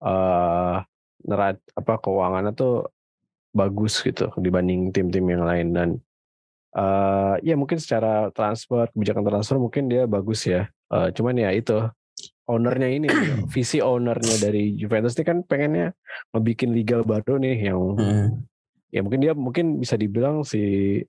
uh, 0.01 0.81
nerat 1.25 1.61
apa 1.77 2.01
keuangannya 2.01 2.53
tuh 2.57 2.89
bagus 3.53 4.01
gitu 4.01 4.29
dibanding 4.41 4.89
tim-tim 4.89 5.25
yang 5.25 5.45
lain 5.45 5.67
dan 5.73 5.89
uh, 6.73 7.37
ya 7.45 7.53
mungkin 7.53 7.77
secara 7.77 8.33
transfer 8.33 8.89
kebijakan 8.89 9.25
transfer 9.25 9.57
mungkin 9.61 9.85
dia 9.85 10.09
bagus 10.09 10.49
ya 10.49 10.69
uh, 10.89 11.13
cuman 11.13 11.37
ya 11.37 11.49
itu 11.53 11.77
ownernya 12.49 12.89
ini 12.89 13.07
visi 13.53 13.81
ownernya 13.85 14.35
dari 14.41 14.73
Juventus 14.73 15.13
ini 15.17 15.23
kan 15.25 15.37
pengennya 15.45 15.93
ngebikin 16.33 16.73
liga 16.73 17.05
baru 17.05 17.37
nih 17.37 17.69
yang 17.69 17.81
hmm 18.01 18.54
ya 18.95 19.03
mungkin 19.03 19.19
dia 19.19 19.33
mungkin 19.35 19.65
bisa 19.83 19.99
dibilang 19.99 20.47
si 20.47 21.03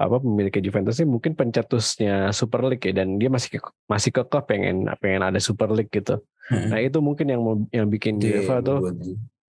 apa 0.00 0.16
pemilik 0.16 0.48
Juventus 0.64 0.96
ini 0.96 1.12
mungkin 1.12 1.36
pencetusnya 1.36 2.32
Super 2.32 2.64
League 2.64 2.80
ya 2.80 3.04
dan 3.04 3.20
dia 3.20 3.28
masih 3.28 3.60
masih 3.84 4.08
kekeh 4.16 4.40
pengen 4.48 4.88
pengen 4.96 5.20
ada 5.28 5.36
Super 5.36 5.68
League 5.68 5.92
gitu. 5.92 6.24
Hmm. 6.48 6.72
Nah 6.72 6.80
itu 6.80 7.04
mungkin 7.04 7.28
yang 7.28 7.42
yang 7.68 7.86
bikin 7.92 8.16
yeah, 8.16 8.40
UEFA 8.40 8.64
tuh 8.64 8.96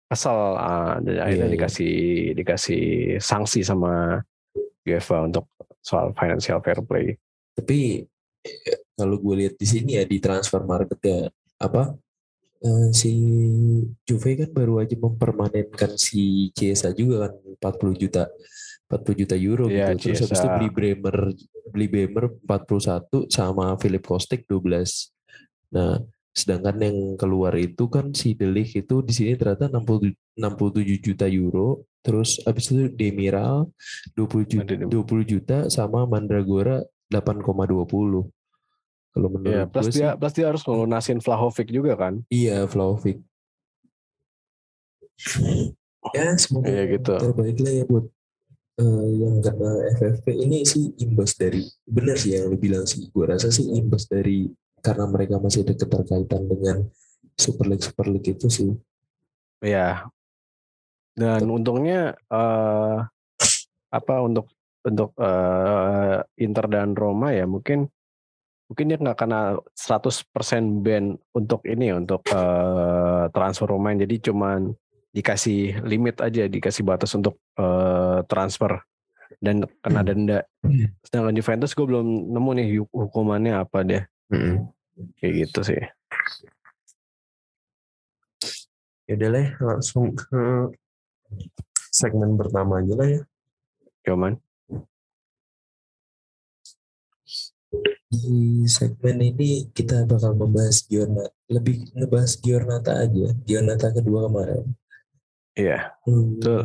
asal 0.09 0.57
uh, 0.57 0.97
dan 1.05 1.13
yeah, 1.13 1.25
akhirnya 1.29 1.45
yeah. 1.45 1.53
dikasih 1.53 1.95
dikasih 2.33 2.83
sanksi 3.21 3.61
sama 3.61 4.25
UEFA 4.81 5.29
untuk 5.29 5.45
soal 5.85 6.17
financial 6.17 6.57
fair 6.65 6.81
play. 6.81 7.13
Tapi 7.53 8.09
kalau 8.97 9.21
gue 9.21 9.45
lihat 9.45 9.53
di 9.53 9.67
sini 9.69 10.01
ya 10.01 10.03
di 10.09 10.17
transfer 10.17 10.65
market 10.65 10.97
ya 11.05 11.29
apa 11.61 11.93
uh, 12.65 12.87
si 12.91 13.11
Juve 14.03 14.31
kan 14.39 14.49
baru 14.51 14.83
aja 14.83 14.95
mempermanenkan 14.95 15.95
si 15.95 16.49
Chiesa 16.55 16.91
juga 16.91 17.29
kan 17.29 17.33
40 17.75 18.01
juta 18.01 18.27
40 18.89 19.21
juta 19.21 19.35
euro 19.37 19.65
yeah, 19.69 19.93
gitu. 19.93 20.09
Terus 20.09 20.25
habis 20.25 20.39
itu 20.41 20.49
beli 20.49 20.69
Bremer 20.73 21.17
beli 21.69 21.87
Bremer 21.87 22.25
41 22.41 23.29
sama 23.29 23.77
Philip 23.77 24.01
Kostek 24.01 24.49
12. 24.49 25.13
Nah, 25.77 26.01
sedangkan 26.33 26.77
yang 26.81 26.97
keluar 27.13 27.53
itu 27.53 27.85
kan 27.85 28.09
si 28.17 28.33
Delik 28.33 28.73
itu 28.73 29.05
di 29.05 29.13
sini 29.13 29.37
ternyata 29.37 29.69
60 29.69 30.17
67 30.33 31.05
juta 31.05 31.29
euro. 31.29 31.85
Terus 32.01 32.41
habis 32.47 32.71
itu 32.73 32.89
Demiral 32.95 33.69
20 34.17 34.47
juta, 34.49 34.73
20 34.73 34.89
juta 35.27 35.57
sama 35.69 36.09
Mandragora 36.09 36.81
8,20. 37.13 38.38
Kalau 39.09 39.27
menurut 39.33 39.53
ya, 39.53 39.63
plus 39.65 39.89
dia 39.89 40.13
sih, 40.13 40.17
plus 40.21 40.33
dia 40.37 40.45
harus 40.45 40.61
ngelunasin 40.61 41.19
Vlahovic 41.19 41.67
juga 41.73 41.93
kan? 41.97 42.21
Iya, 42.29 42.69
Vlahovic. 42.69 43.17
Ya, 46.15 46.27
semoga 46.39 46.71
ya, 46.71 46.83
gitu. 46.87 47.13
terbaik 47.17 47.57
lah 47.59 47.73
ya 47.75 47.83
buat 47.83 48.05
uh, 48.79 49.07
yang 49.11 49.43
kena 49.43 49.71
FFP 49.99 50.25
ini 50.31 50.63
sih 50.63 50.95
imbas 51.03 51.35
dari 51.35 51.67
benar 51.83 52.15
sih 52.15 52.37
yang 52.37 52.53
lu 52.53 52.57
bilang 52.57 52.87
sih. 52.87 53.11
Gue 53.11 53.27
rasa 53.27 53.51
sih 53.51 53.67
imbas 53.75 54.07
dari 54.07 54.47
karena 54.79 55.05
mereka 55.11 55.41
masih 55.43 55.67
ada 55.67 55.75
keterkaitan 55.75 56.47
dengan 56.47 56.87
Super 57.35 57.67
League 57.67 57.83
Super 57.83 58.07
League 58.07 58.29
itu 58.31 58.47
sih. 58.47 58.71
Ya. 59.59 60.07
Dan 61.19 61.51
untungnya 61.51 62.15
uh, 62.31 63.03
apa 63.91 64.15
untuk 64.23 64.47
untuk 64.87 65.11
uh, 65.19 66.23
Inter 66.39 66.65
dan 66.71 66.95
Roma 66.95 67.35
ya 67.35 67.43
mungkin 67.43 67.91
mungkin 68.69 68.85
dia 68.85 68.97
nggak 69.01 69.17
kena 69.17 69.57
100% 69.73 70.85
ban 70.85 71.17
untuk 71.33 71.65
ini 71.65 71.89
untuk 71.97 72.21
uh, 72.29 73.25
transfer 73.33 73.65
pemain 73.65 73.97
jadi 73.97 74.29
cuman 74.29 74.77
dikasih 75.09 75.81
limit 75.81 76.21
aja 76.21 76.45
dikasih 76.45 76.85
batas 76.85 77.17
untuk 77.17 77.41
uh, 77.57 78.21
transfer 78.29 78.77
dan 79.41 79.65
kena 79.81 80.01
hmm. 80.05 80.07
denda 80.07 80.39
hmm. 80.61 80.85
sedangkan 81.01 81.33
Juventus 81.33 81.73
gue 81.73 81.85
belum 81.89 82.07
nemu 82.29 82.51
nih 82.61 82.67
hukumannya 82.93 83.53
apa 83.57 83.77
deh 83.81 84.03
hmm. 84.29 84.69
kayak 85.17 85.33
gitu 85.49 85.59
sih 85.65 85.81
ya 89.09 89.13
udah 89.17 89.29
lah 89.33 89.47
langsung 89.57 90.13
ke 90.13 90.69
segmen 91.89 92.38
pertama 92.38 92.85
aja 92.85 92.93
lah 92.93 93.07
ya 93.09 93.21
cuman 94.05 94.38
di 98.09 98.65
segmen 98.65 99.21
ini 99.21 99.69
kita 99.69 100.09
bakal 100.09 100.33
membahas 100.33 100.81
Giornata 100.89 101.29
lebih 101.45 101.93
ngebahas 101.93 102.33
Giornata 102.41 102.91
aja 103.05 103.29
Giornata 103.45 103.93
kedua 103.93 104.25
kemarin. 104.25 104.65
Iya. 105.53 105.93
Hmm, 106.07 106.39
betul. 106.39 106.63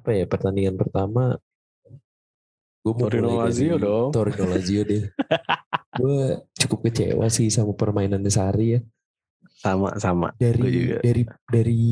Apa 0.00 0.10
ya 0.16 0.24
pertandingan 0.24 0.76
pertama? 0.80 1.36
Gue 2.80 2.92
mau 2.96 3.12
Torino 3.12 3.36
Lazio 3.36 3.76
dong. 3.76 4.08
Torino 4.16 4.44
Lazio 4.48 4.80
deh. 4.88 5.04
Gue 6.00 6.40
cukup 6.56 6.88
kecewa 6.88 7.28
sih 7.28 7.52
sama 7.52 7.76
permainan 7.76 8.24
Sari 8.32 8.78
ya. 8.78 8.80
Sama 9.60 10.00
sama. 10.00 10.32
Dari 10.40 10.64
juga. 10.72 10.96
dari 11.04 11.22
dari 11.52 11.82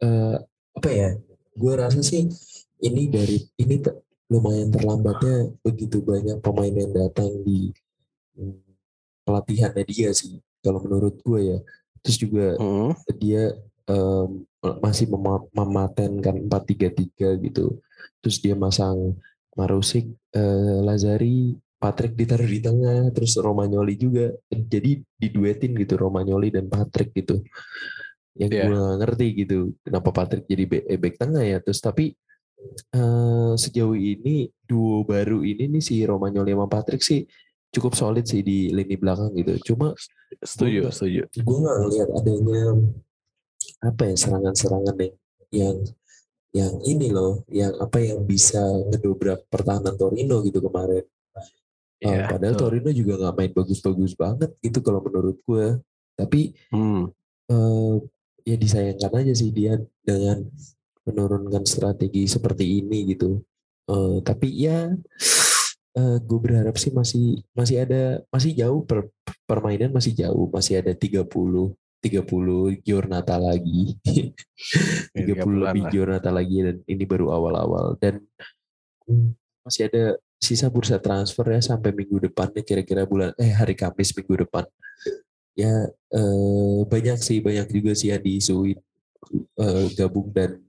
uh, 0.00 0.40
apa 0.72 0.88
ya 0.88 1.12
gue 1.60 1.72
rasa 1.76 2.00
sih 2.00 2.24
ini 2.80 3.12
dari 3.12 3.36
ini 3.60 3.76
lumayan 4.30 4.70
terlambatnya 4.70 5.50
begitu 5.66 5.98
banyak 6.00 6.38
pemain 6.38 6.70
yang 6.70 6.94
datang 6.94 7.28
di 7.42 7.74
hmm, 8.38 8.62
pelatihannya 9.26 9.84
dia 9.90 10.14
sih 10.14 10.38
kalau 10.62 10.80
menurut 10.80 11.18
gue 11.20 11.40
ya. 11.56 11.58
Terus 12.00 12.16
juga 12.16 12.56
hmm. 12.56 12.92
dia 13.20 13.52
um, 13.90 14.46
masih 14.80 15.10
mem 15.10 15.26
mematenkan 15.52 16.46
4-3-3 16.46 17.44
gitu. 17.50 17.82
Terus 18.24 18.36
dia 18.40 18.54
masang 18.56 19.18
Marusik 19.58 20.08
uh, 20.38 20.78
Lazari 20.86 21.58
Patrick 21.80 22.12
ditaruh 22.12 22.44
di 22.44 22.60
tengah 22.60 23.08
terus 23.10 23.34
Romagnoli 23.40 23.96
juga. 23.96 24.30
Jadi 24.46 25.00
diduetin 25.16 25.74
gitu 25.74 25.96
Romagnoli 25.96 26.52
dan 26.52 26.68
Patrick 26.68 27.10
gitu. 27.16 27.42
Yang 28.36 28.52
yeah. 28.52 28.66
gue 28.68 28.82
ngerti 29.00 29.26
gitu 29.44 29.58
kenapa 29.82 30.08
Patrick 30.14 30.44
jadi 30.46 30.64
back, 30.68 30.84
back 30.86 31.14
tengah 31.18 31.44
ya. 31.44 31.58
Terus 31.64 31.80
tapi 31.80 32.12
uh, 32.94 33.52
sejauh 33.56 33.96
ini 33.96 34.50
duo 34.64 35.02
baru 35.02 35.42
ini 35.42 35.66
nih 35.66 35.82
si 35.82 36.02
Romagnoli 36.04 36.52
sama 36.54 36.66
Patrick 36.70 37.02
sih 37.02 37.24
cukup 37.70 37.94
solid 37.94 38.26
sih 38.26 38.42
di 38.42 38.70
lini 38.74 38.98
belakang 38.98 39.30
gitu. 39.38 39.72
Cuma 39.72 39.94
setuju, 40.42 40.86
gua, 40.86 40.92
setuju. 40.92 41.22
Gue 41.30 41.56
nggak 41.62 41.76
ngeliat 41.86 42.08
adanya 42.18 42.62
apa 43.80 44.02
ya 44.12 44.14
serangan-serangan 44.18 44.96
yang 45.00 45.14
yang 45.50 45.76
yang 46.50 46.72
ini 46.82 47.14
loh, 47.14 47.46
yang 47.46 47.78
apa 47.78 48.02
yang 48.02 48.26
bisa 48.26 48.58
ngedobrak 48.90 49.46
pertahanan 49.46 49.94
Torino 49.94 50.42
gitu 50.42 50.58
kemarin. 50.58 51.06
Yeah, 52.00 52.26
uh, 52.26 52.36
padahal 52.36 52.54
betul. 52.58 52.64
Torino 52.66 52.90
juga 52.90 53.12
nggak 53.22 53.34
main 53.38 53.52
bagus-bagus 53.54 54.12
banget 54.18 54.50
gitu 54.58 54.78
kalau 54.82 54.98
menurut 54.98 55.38
gue. 55.46 55.78
Tapi 56.18 56.58
hmm. 56.74 57.04
uh, 57.54 57.96
ya 58.42 58.56
disayangkan 58.58 59.14
aja 59.14 59.34
sih 59.36 59.54
dia 59.54 59.78
dengan 60.02 60.42
menurunkan 61.12 61.66
strategi 61.66 62.26
seperti 62.30 62.82
ini 62.82 63.14
gitu. 63.14 63.42
Uh, 63.90 64.22
tapi 64.22 64.54
ya 64.54 64.94
uh, 65.98 66.16
gue 66.22 66.38
berharap 66.38 66.78
sih 66.78 66.94
masih 66.94 67.42
masih 67.52 67.82
ada 67.82 68.22
masih 68.30 68.54
jauh 68.54 68.86
per, 68.86 69.10
permainan 69.44 69.90
masih 69.90 70.14
jauh. 70.14 70.46
Masih 70.48 70.80
ada 70.80 70.94
30 70.94 71.26
30 72.00 72.80
Giornata 72.80 73.36
lagi. 73.36 74.00
30 75.16 75.64
lebih 75.68 75.84
Giornata 75.92 76.32
lagi 76.32 76.64
dan 76.64 76.76
ini 76.88 77.04
baru 77.04 77.28
awal-awal. 77.34 78.00
Dan 78.00 78.24
hmm, 79.04 79.36
masih 79.64 79.92
ada 79.92 80.16
sisa 80.40 80.72
bursa 80.72 80.96
transfer 80.96 81.44
ya 81.52 81.60
sampai 81.60 81.92
minggu 81.92 82.32
depan 82.32 82.48
kira-kira 82.64 83.04
bulan 83.04 83.36
eh 83.36 83.52
hari 83.52 83.76
Kamis 83.76 84.16
minggu 84.16 84.48
depan. 84.48 84.64
Ya 85.52 85.92
eh, 85.92 86.78
banyak 86.88 87.20
sih 87.20 87.44
banyak 87.44 87.68
juga 87.68 87.92
sih 87.92 88.08
yang 88.08 88.24
diisuin 88.24 88.80
eh, 89.60 89.86
gabung 89.92 90.32
dan 90.32 90.64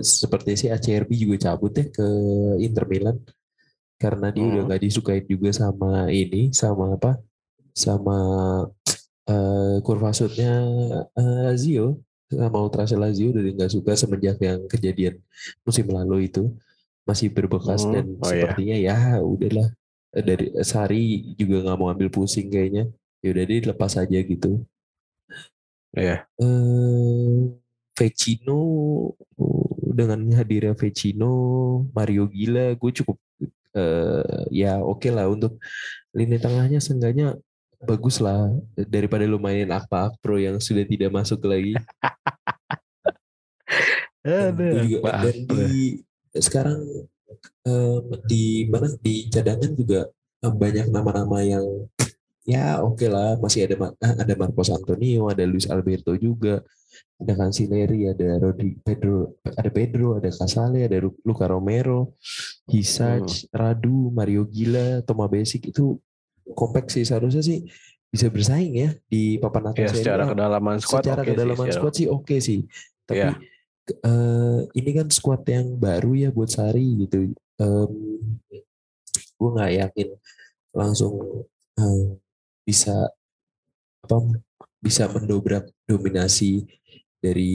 seperti 0.00 0.56
si 0.56 0.66
ACRB 0.72 1.10
juga 1.12 1.52
cabut 1.52 1.76
ya 1.76 1.84
ke 1.92 2.06
Inter 2.64 2.88
Milan 2.88 3.16
karena 4.00 4.32
dia 4.32 4.42
hmm. 4.42 4.50
udah 4.50 4.62
gak 4.72 4.82
disukai 4.82 5.20
juga 5.22 5.52
sama 5.52 6.08
ini 6.08 6.50
sama 6.50 6.96
apa 6.96 7.20
sama 7.76 8.18
uh, 9.28 9.76
kurva 9.84 10.10
shootnya 10.10 10.64
uh, 11.14 11.38
Lazio 11.46 12.00
sama 12.32 12.64
Ultras 12.64 12.96
Lazio 12.96 13.30
udah 13.30 13.44
nggak 13.44 13.72
suka 13.72 13.92
semenjak 13.92 14.40
yang 14.40 14.64
kejadian 14.64 15.20
musim 15.64 15.86
lalu 15.92 16.32
itu 16.32 16.48
masih 17.04 17.28
berbekas 17.28 17.84
hmm, 17.84 17.92
dan 17.92 18.06
oh 18.16 18.30
iya. 18.30 18.30
sepertinya 18.30 18.76
iya. 18.78 18.96
ya 18.96 19.20
udahlah 19.20 19.68
dari 20.12 20.46
Sari 20.60 21.34
juga 21.36 21.64
nggak 21.64 21.78
mau 21.80 21.88
ambil 21.92 22.08
pusing 22.12 22.48
kayaknya 22.48 22.88
ya 23.24 23.28
udah 23.32 23.44
dia 23.48 23.58
lepas 23.68 23.92
aja 23.96 24.18
gitu 24.20 24.50
ya 25.92 26.00
yeah. 26.00 26.20
uh, 26.40 27.52
Vecino 27.92 28.60
dengan 29.92 30.18
hadirnya 30.34 30.74
Vecino 30.74 31.32
Mario 31.92 32.26
Gila 32.26 32.74
gue 32.76 32.90
cukup 32.90 33.16
uh, 33.76 34.44
ya 34.48 34.80
oke 34.80 35.04
okay 35.04 35.10
lah 35.12 35.28
untuk 35.28 35.60
lini 36.12 36.36
tengahnya 36.36 36.80
seenggaknya 36.80 37.36
bagus 37.82 38.22
lah 38.22 38.50
daripada 38.74 39.26
lu 39.26 39.42
mainin 39.42 39.74
Akpa 39.74 40.14
Pro 40.22 40.38
yang 40.38 40.62
sudah 40.62 40.86
tidak 40.86 41.10
masuk 41.10 41.42
lagi. 41.42 41.74
dan, 44.22 44.86
juga, 44.86 45.10
dan 45.18 45.36
di 45.50 45.98
sekarang 46.38 46.78
um, 47.66 48.02
di 48.30 48.70
mana 48.70 48.86
di 49.02 49.26
cadangan 49.26 49.72
juga 49.74 50.06
banyak 50.42 50.94
nama-nama 50.94 51.42
yang 51.42 51.64
ya 52.42 52.82
oke 52.82 52.98
okay 52.98 53.08
lah 53.08 53.38
masih 53.38 53.70
ada 53.70 53.94
ada 54.02 54.34
Marcos 54.34 54.70
Antonio 54.74 55.30
ada 55.30 55.46
Luis 55.46 55.70
Alberto 55.70 56.14
juga 56.18 56.62
ada 57.22 57.32
Cancelleri 57.38 58.10
ada 58.10 58.42
Rodri 58.42 58.74
Pedro 58.82 59.38
ada 59.46 59.70
Pedro 59.70 60.18
ada 60.18 60.28
Casale 60.28 60.90
ada 60.90 60.98
Luca 61.00 61.46
Romero 61.46 62.18
Hisach 62.66 63.46
hmm. 63.46 63.54
Radu 63.54 64.10
Mario 64.10 64.42
Gila 64.50 65.06
Toma 65.06 65.30
Basic 65.30 65.70
itu 65.70 65.98
kompak 66.58 66.90
sih 66.90 67.06
seharusnya 67.06 67.46
sih 67.46 67.62
bisa 68.12 68.28
bersaing 68.28 68.74
ya 68.76 68.90
di 69.08 69.40
papan 69.40 69.72
atas. 69.72 69.88
Ya, 69.88 69.96
secara 69.96 70.28
kedalaman 70.28 70.76
squad. 70.84 71.00
Secara 71.00 71.24
okay 71.24 71.32
kedalaman 71.32 71.66
sih, 71.66 71.74
squad 71.80 71.94
sih 71.96 72.06
oke 72.12 72.24
okay 72.28 72.38
sih. 72.44 72.60
Tapi 73.08 73.24
ya. 73.24 73.32
uh, 74.04 74.60
ini 74.76 74.90
kan 74.92 75.08
squad 75.08 75.42
yang 75.48 75.80
baru 75.80 76.12
ya 76.12 76.28
buat 76.28 76.52
Sari 76.52 77.08
gitu. 77.08 77.32
Um, 77.56 77.92
gue 79.16 79.50
nggak 79.56 79.72
yakin 79.80 80.08
langsung 80.76 81.48
um, 81.80 82.20
bisa 82.62 82.94
apa 84.02 84.16
bisa 84.82 85.06
mendobrak 85.06 85.70
dominasi 85.86 86.66
dari 87.22 87.54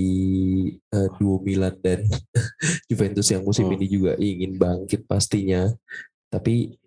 uh, 0.96 1.12
duo 1.20 1.44
Milan 1.44 1.76
dan 1.84 2.08
Juventus 2.90 3.28
yang 3.28 3.44
musim 3.44 3.68
oh. 3.68 3.76
ini 3.76 3.86
juga 3.92 4.16
ingin 4.16 4.56
bangkit 4.56 5.04
pastinya. 5.04 5.68
Tapi 6.32 6.80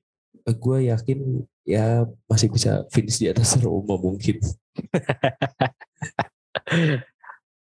uh, 0.48 0.56
gue 0.56 0.88
yakin 0.88 1.44
ya 1.68 2.08
masih 2.24 2.48
bisa 2.48 2.88
finish 2.88 3.20
di 3.20 3.28
atas 3.28 3.52
Roma 3.60 4.00
mungkin. 4.00 4.40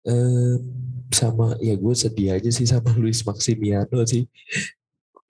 um, 0.07 0.63
sama 1.11 1.59
ya 1.59 1.75
gue 1.75 1.95
sedih 1.99 2.39
aja 2.39 2.51
sih 2.55 2.71
sama 2.71 2.95
Luis 2.95 3.27
Maximiano 3.27 4.07
sih. 4.07 4.31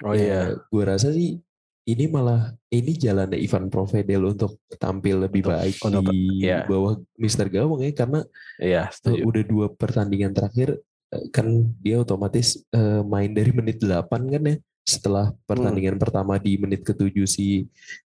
Oh 0.04 0.12
ya, 0.12 0.20
iya. 0.20 0.40
Gue 0.68 0.84
rasa 0.84 1.08
sih 1.08 1.40
ini 1.88 2.04
malah 2.06 2.52
ini 2.68 2.92
jalannya 2.92 3.40
Ivan 3.40 3.72
Provedel 3.72 4.22
untuk 4.36 4.60
tampil 4.76 5.26
lebih 5.26 5.42
untuk, 5.46 5.52
baik 5.52 5.76
untuk, 5.80 6.04
di 6.12 6.46
ya. 6.46 6.64
bawah 6.68 7.00
Mister 7.16 7.48
Gawang 7.48 7.80
ya 7.82 7.92
karena 7.96 8.20
ya, 8.60 8.82
udah 9.02 9.42
dua 9.48 9.66
pertandingan 9.72 10.36
terakhir 10.36 10.78
eh, 11.10 11.26
kan 11.32 11.46
dia 11.80 12.00
otomatis 12.00 12.60
uh, 12.76 13.00
main 13.02 13.32
dari 13.32 13.50
menit 13.50 13.80
8 13.80 14.06
kan 14.06 14.42
ya 14.44 14.56
setelah 14.84 15.32
pertandingan 15.46 15.96
hmm. 15.96 16.02
pertama 16.02 16.34
di 16.40 16.56
menit 16.56 16.82
ketujuh 16.82 17.28
si 17.28 17.68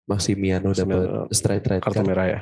Maximiano 0.08 0.72
dapat 0.72 1.28
straight 1.34 1.66
red 1.66 1.82
kartu 1.82 2.02
merah 2.02 2.26
ya. 2.26 2.40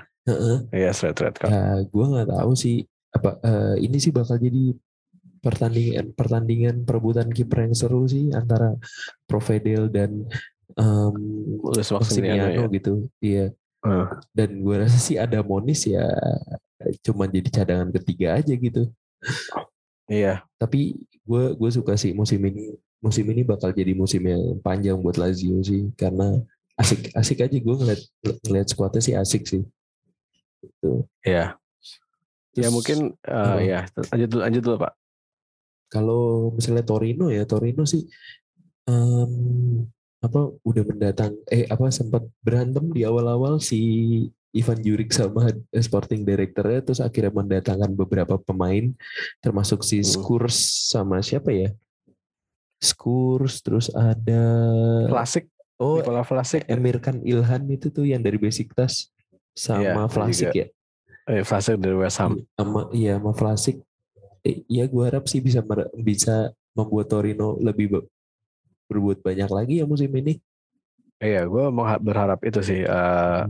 Iya 0.73 0.91
straight 0.93 1.19
red 1.19 1.35
card. 1.37 1.51
Ya, 1.53 1.65
gue 1.85 2.05
nggak 2.05 2.29
tahu 2.33 2.53
sih 2.55 2.85
apa 3.09 3.41
uh, 3.41 3.77
ini 3.81 3.97
sih 3.97 4.13
bakal 4.13 4.37
jadi 4.37 4.77
pertandingan 5.41 6.13
pertandingan 6.13 6.77
perebutan 6.85 7.31
kiper 7.33 7.65
yang 7.65 7.75
seru 7.75 8.05
sih 8.05 8.29
antara 8.35 8.75
Provedel 9.25 9.89
dan 9.89 10.27
um, 10.79 11.15
Maximiano 11.75 12.47
ya. 12.49 12.67
gitu. 12.71 12.93
Iya. 13.19 13.47
Uh. 13.83 14.07
Dan 14.31 14.63
gue 14.63 14.75
rasa 14.79 14.99
sih 14.99 15.19
ada 15.19 15.43
Monis 15.43 15.87
ya 15.87 16.07
cuma 17.03 17.27
jadi 17.27 17.51
cadangan 17.51 17.91
ketiga 17.91 18.39
aja 18.39 18.55
gitu. 18.55 18.89
Iya. 20.09 20.47
Tapi 20.57 20.97
gue 21.29 21.45
gue 21.59 21.71
suka 21.75 21.99
sih 21.99 22.17
musim 22.17 22.41
ini 22.41 22.79
musim 22.99 23.27
ini 23.31 23.47
bakal 23.47 23.71
jadi 23.71 23.95
musim 23.95 24.23
yang 24.27 24.59
panjang 24.63 24.99
buat 24.99 25.19
Lazio 25.21 25.63
sih 25.63 25.91
karena 25.95 26.43
asik 26.79 27.11
asik 27.15 27.43
aja 27.43 27.57
gue 27.59 27.75
ngeliat 27.75 28.01
ngeliat 28.47 28.69
squadnya 28.71 29.03
sih 29.03 29.15
asik 29.15 29.47
sih 29.47 29.63
gitu 30.63 31.07
ya 31.23 31.55
ya 32.55 32.69
mungkin 32.75 33.15
uh, 33.27 33.59
ya 33.63 33.87
lanjut 34.11 34.29
dulu 34.31 34.41
lanjut 34.43 34.63
dulu 34.63 34.77
pak 34.83 34.93
kalau 35.89 36.51
misalnya 36.55 36.83
Torino 36.83 37.31
ya 37.31 37.47
Torino 37.47 37.87
sih 37.87 38.07
um, 38.91 39.87
apa 40.19 40.51
udah 40.67 40.83
mendatang 40.83 41.39
eh 41.47 41.63
apa 41.71 41.95
sempat 41.95 42.27
berantem 42.43 42.91
di 42.91 43.07
awal-awal 43.07 43.63
si 43.63 43.81
Ivan 44.51 44.81
Juric 44.83 45.15
sama 45.15 45.53
sporting 45.79 46.27
directornya 46.27 46.83
terus 46.83 46.99
akhirnya 46.99 47.31
mendatangkan 47.31 47.95
beberapa 47.95 48.35
pemain 48.41 48.91
termasuk 49.39 49.87
si. 49.87 50.03
Skurs 50.03 50.89
sama 50.91 51.23
siapa 51.23 51.55
ya 51.55 51.71
Skurs 52.83 53.63
terus 53.63 53.93
ada 53.95 54.43
Klasik 55.07 55.47
Oh, 55.79 56.03
Nikola 56.03 56.27
Vlasic. 56.27 56.67
Emir 56.67 56.99
kan 56.99 57.23
Ilhan 57.23 57.71
itu 57.71 57.89
tuh 57.95 58.03
yang 58.03 58.19
dari 58.19 58.35
basic 58.35 58.75
tas 58.75 59.15
sama 59.55 60.07
iya, 60.07 60.11
Vlasic 60.11 60.51
ya. 60.51 60.67
Eh, 61.31 61.47
Vlasic 61.47 61.79
dari 61.79 61.95
West 61.95 62.19
Ham. 62.19 62.43
Sama 62.59 62.91
iya, 62.91 63.15
sama 63.23 63.31
Vlasic. 63.31 63.79
Eh, 64.43 64.67
ya 64.67 64.91
gue 64.91 65.05
harap 65.07 65.31
sih 65.31 65.39
bisa 65.39 65.63
bisa 65.95 66.51
membuat 66.75 67.07
Torino 67.07 67.55
lebih 67.63 67.95
berbuat 68.89 69.23
banyak 69.23 69.51
lagi 69.53 69.75
ya 69.81 69.87
musim 69.87 70.11
ini. 70.17 70.41
Iya, 71.19 71.47
gue 71.47 71.65
berharap 72.03 72.41
itu 72.47 72.65
sih. 72.65 72.83
Uh, 72.83 73.47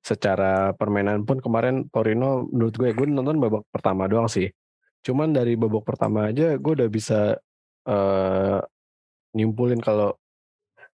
secara 0.00 0.72
permainan 0.72 1.28
pun 1.28 1.38
kemarin 1.38 1.86
Torino 1.92 2.48
menurut 2.48 2.74
gue, 2.74 2.90
gue 2.96 3.06
nonton 3.06 3.36
babak 3.36 3.64
pertama 3.68 4.08
doang 4.08 4.26
sih. 4.26 4.48
Cuman 5.04 5.36
dari 5.36 5.54
babak 5.54 5.84
pertama 5.84 6.32
aja 6.32 6.56
gue 6.56 6.72
udah 6.72 6.88
bisa 6.88 7.36
uh, 7.86 8.58
nyimpulin 9.36 9.78
kalau 9.78 10.16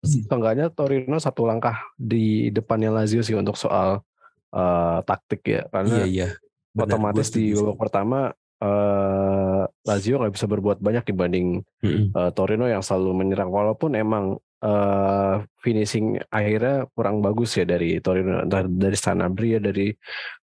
Seenggaknya 0.03 0.67
Torino 0.75 1.15
satu 1.23 1.47
langkah 1.47 1.79
di 1.95 2.51
depannya 2.51 2.91
Lazio 2.91 3.23
sih 3.23 3.39
untuk 3.39 3.55
soal 3.55 4.03
uh, 4.51 4.99
taktik 5.07 5.47
ya 5.47 5.63
karena 5.71 6.03
iya, 6.03 6.07
iya. 6.11 6.29
Benar, 6.75 6.99
otomatis 6.99 7.31
di 7.31 7.55
babak 7.55 7.79
pertama 7.87 8.35
uh, 8.63 9.67
Lazio 9.83 10.23
nggak 10.23 10.35
bisa 10.39 10.47
berbuat 10.47 10.79
banyak 10.79 11.05
dibanding 11.11 11.67
mm-hmm. 11.83 12.15
uh, 12.15 12.31
Torino 12.31 12.71
yang 12.71 12.81
selalu 12.81 13.11
menyerang 13.27 13.51
walaupun 13.51 13.99
emang 13.99 14.39
uh, 14.63 15.43
finishing 15.59 16.23
akhirnya 16.31 16.87
kurang 16.95 17.19
bagus 17.21 17.59
ya 17.59 17.67
dari 17.67 17.99
Torino 17.99 18.47
dari 18.47 18.97
Sanabria 18.97 19.59
dari 19.59 19.91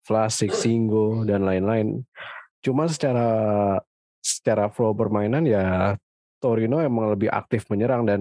Vlasic, 0.07 0.55
Singo 0.55 1.27
dan 1.27 1.45
lain-lain. 1.45 2.01
Cuma 2.63 2.87
secara 2.87 3.29
secara 4.23 4.71
flow 4.71 4.95
permainan 4.95 5.47
ya 5.47 5.95
Torino 6.43 6.83
emang 6.83 7.15
lebih 7.15 7.31
aktif 7.31 7.67
menyerang 7.71 8.07
dan 8.07 8.21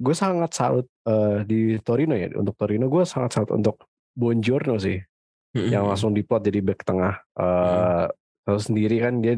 gue 0.00 0.16
sangat 0.16 0.52
salut 0.56 0.86
uh, 1.08 1.44
di 1.44 1.76
Torino 1.84 2.16
ya 2.16 2.32
untuk 2.36 2.56
Torino 2.56 2.88
gue 2.88 3.04
sangat 3.04 3.36
salut 3.36 3.52
untuk 3.52 3.84
Bongiorno 4.16 4.80
sih 4.80 4.96
mm-hmm. 4.96 5.70
yang 5.70 5.84
langsung 5.88 6.16
diplot 6.16 6.44
jadi 6.44 6.60
back 6.64 6.84
tengah 6.84 7.20
uh, 7.36 8.08
mm. 8.46 8.60
sendiri 8.60 8.96
kan 9.02 9.14
dia 9.20 9.34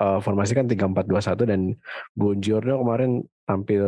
uh, 0.00 0.18
formasi 0.20 0.52
kan 0.56 0.68
tiga 0.68 0.88
empat 0.88 1.04
dua 1.08 1.20
satu 1.20 1.44
dan 1.44 1.74
Bongiorno 2.16 2.80
kemarin 2.80 3.24
tampil 3.46 3.84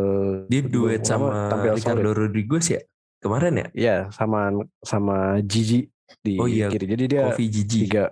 dia 0.47 0.63
duet 0.65 1.03
sama 1.05 1.51
tampil 1.53 1.77
Ricardo 1.77 2.11
solid. 2.11 2.19
Rodriguez 2.29 2.67
ya 2.69 2.81
kemarin 3.19 3.53
ya 3.55 3.67
ya 3.75 3.97
sama 4.15 4.55
sama 4.85 5.43
Gigi 5.43 5.91
di 6.23 6.41
oh, 6.41 6.49
iya. 6.49 6.73
kiri 6.73 6.87
jadi 6.89 7.05
dia 7.05 7.23
Kofi 7.29 7.45
Gigi 7.51 7.79
tiga 7.85 8.09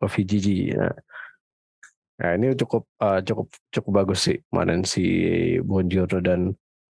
Kofi 0.00 0.22
Gigi 0.24 0.72
nah. 0.72 0.94
nah 2.14 2.30
ini 2.38 2.54
cukup 2.54 2.86
uh, 3.02 3.18
cukup 3.20 3.50
cukup 3.74 3.92
bagus 3.92 4.30
sih 4.30 4.38
kemarin 4.48 4.86
si 4.86 5.04
Bongiorno 5.60 6.22
dan 6.22 6.54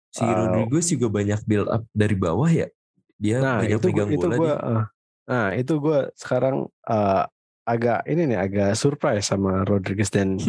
Si 0.09 0.24
uh, 0.24 0.33
Rodriguez 0.33 0.87
juga 0.88 1.07
banyak 1.12 1.40
build 1.44 1.68
up 1.68 1.85
dari 1.92 2.16
bawah 2.16 2.48
ya. 2.48 2.68
Dia 3.18 3.42
nah, 3.42 3.61
banyak 3.61 3.78
itu, 3.78 3.87
pegang 3.90 4.11
itu 4.11 4.18
bola 4.24 4.37
gua, 4.38 4.54
uh, 4.57 4.85
Nah 5.28 5.46
itu 5.52 5.74
gue 5.76 5.98
sekarang 6.16 6.57
uh, 6.88 7.24
agak 7.68 8.00
ini 8.09 8.33
nih 8.33 8.38
agak 8.40 8.70
surprise 8.72 9.28
sama 9.28 9.62
Rodriguez 9.68 10.09
dan 10.09 10.40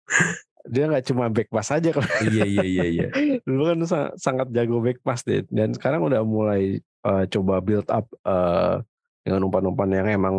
dia 0.72 0.88
nggak 0.88 1.04
cuma 1.12 1.28
back 1.28 1.52
pass 1.52 1.74
aja 1.74 1.92
kan. 1.92 2.06
iya 2.24 2.46
iya 2.48 2.64
iya 2.64 2.84
iya. 2.88 3.08
Dulu 3.48 3.62
kan 3.68 3.78
sangat 4.16 4.48
jago 4.56 4.80
back 4.80 5.04
pass 5.04 5.20
deh 5.26 5.44
dan 5.52 5.76
sekarang 5.76 6.00
udah 6.08 6.24
mulai 6.24 6.80
uh, 7.04 7.28
coba 7.28 7.60
build 7.60 7.86
up 7.92 8.08
uh, 8.24 8.80
dengan 9.20 9.44
umpan-umpan 9.46 9.90
yang 9.92 10.08
emang 10.08 10.36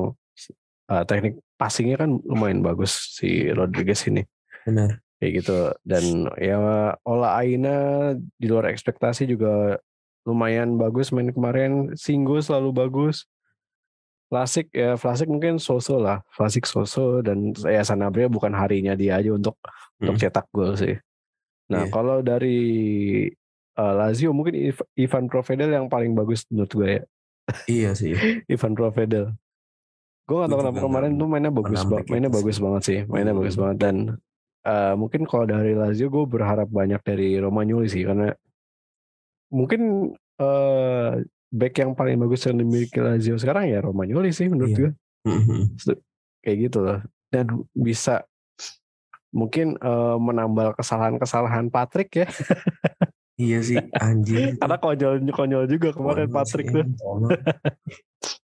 uh, 0.90 1.04
teknik 1.06 1.38
passingnya 1.56 2.02
kan 2.02 2.18
lumayan 2.26 2.66
bagus 2.66 3.14
si 3.14 3.54
Rodriguez 3.54 4.02
ini. 4.10 4.26
Benar 4.66 5.04
kayak 5.24 5.40
gitu 5.40 5.72
dan 5.88 6.28
ya 6.36 6.60
Ola 7.08 7.40
Aina 7.40 8.12
di 8.36 8.52
luar 8.52 8.68
ekspektasi 8.68 9.24
juga 9.24 9.80
lumayan 10.28 10.76
bagus 10.76 11.16
main 11.16 11.32
kemarin 11.32 11.96
Singgo 11.96 12.44
selalu 12.44 12.76
bagus 12.76 13.24
Klasik 14.34 14.74
ya 14.74 14.98
Klasik 14.98 15.30
mungkin 15.30 15.62
Soso 15.62 16.02
lah, 16.02 16.26
Klasik 16.34 16.66
Soso 16.66 17.22
dan 17.22 17.54
ya 17.70 17.86
Sanabria 17.86 18.26
bukan 18.26 18.50
harinya 18.58 18.98
dia 18.98 19.22
aja 19.22 19.30
untuk 19.30 19.62
hmm. 19.62 20.02
untuk 20.02 20.18
cetak 20.18 20.50
gol 20.50 20.74
sih. 20.74 20.98
Nah 21.70 21.86
yeah. 21.86 21.94
kalau 21.94 22.26
dari 22.26 22.58
uh, 23.78 23.94
Lazio 23.94 24.34
mungkin 24.34 24.74
Ivan 24.98 25.30
Provedel 25.30 25.78
yang 25.78 25.86
paling 25.86 26.18
bagus 26.18 26.50
menurut 26.50 26.74
gue 26.74 26.90
ya. 26.90 27.04
Iya 27.70 27.92
sih. 27.94 28.18
Ivan 28.58 28.74
Provedel. 28.74 29.38
Gue 30.26 30.36
gak 30.42 30.50
tau 30.50 30.60
kenapa 30.66 30.80
kemarin 30.82 31.12
tuh 31.14 31.28
mainnya 31.30 31.54
bagus 31.54 31.86
banget, 31.86 32.06
mainnya 32.10 32.32
bagus 32.34 32.58
banget 32.58 32.82
sih, 32.90 33.00
mainnya 33.06 33.38
hmm. 33.38 33.42
bagus 33.46 33.56
banget 33.60 33.78
dan 33.78 33.96
uh, 34.66 34.94
mungkin 34.98 35.30
kalau 35.30 35.46
dari 35.46 35.78
Lazio 35.78 36.10
gue 36.10 36.26
berharap 36.26 36.74
banyak 36.74 37.06
dari 37.06 37.38
Romagnoli 37.38 37.86
sih 37.86 38.02
karena 38.02 38.34
mungkin 39.54 40.10
uh, 40.42 41.22
back 41.54 41.78
yang 41.78 41.94
paling 41.94 42.18
bagus 42.18 42.50
yang 42.50 42.58
dimiliki 42.58 42.98
Lazio 42.98 43.38
sekarang 43.38 43.70
ya 43.70 43.86
Romagnoli 43.86 44.34
sih 44.34 44.50
menurut 44.50 44.74
yeah. 44.74 44.80
gue. 44.82 44.92
Mm-hmm. 45.30 45.62
Kayak 46.42 46.58
gitu 46.66 46.80
loh. 46.82 47.00
Dan 47.30 47.46
bisa 47.72 48.26
mungkin 49.30 49.78
uh, 49.82 50.18
menambal 50.18 50.74
kesalahan-kesalahan 50.74 51.70
Patrick 51.70 52.10
ya. 52.26 52.28
iya 53.46 53.62
sih 53.62 53.78
anjing. 54.02 54.58
Karena 54.58 54.78
konyol 54.82 55.14
konyol 55.30 55.66
juga 55.70 55.94
kemarin 55.94 56.26
konyol 56.26 56.36
Patrick 56.42 56.68
tuh. 56.74 56.86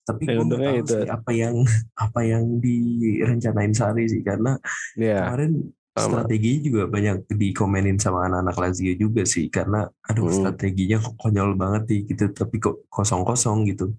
Tapi 0.03 0.21
ya, 0.27 0.35
tahu 0.35 0.75
itu. 0.83 0.95
sih 0.99 1.07
apa 1.07 1.31
yang 1.31 1.55
apa 1.95 2.19
yang 2.27 2.43
direncanain 2.59 3.71
Sari 3.71 4.07
sih 4.11 4.19
karena 4.19 4.59
yeah. 4.99 5.27
kemarin 5.31 5.71
strategi 5.93 6.57
juga 6.65 6.89
banyak 6.89 7.29
dikomenin 7.29 8.01
sama 8.01 8.25
anak-anak 8.25 8.57
Lazio 8.57 8.93
juga 8.97 9.21
sih 9.29 9.45
karena 9.53 9.85
aduh 10.09 10.25
hmm. 10.25 10.35
strateginya 10.41 10.97
konyol 11.21 11.53
banget 11.53 11.83
nih 11.89 11.99
gitu 12.09 12.25
tapi 12.33 12.57
kok 12.57 12.89
kosong-kosong 12.89 13.69
gitu. 13.69 13.93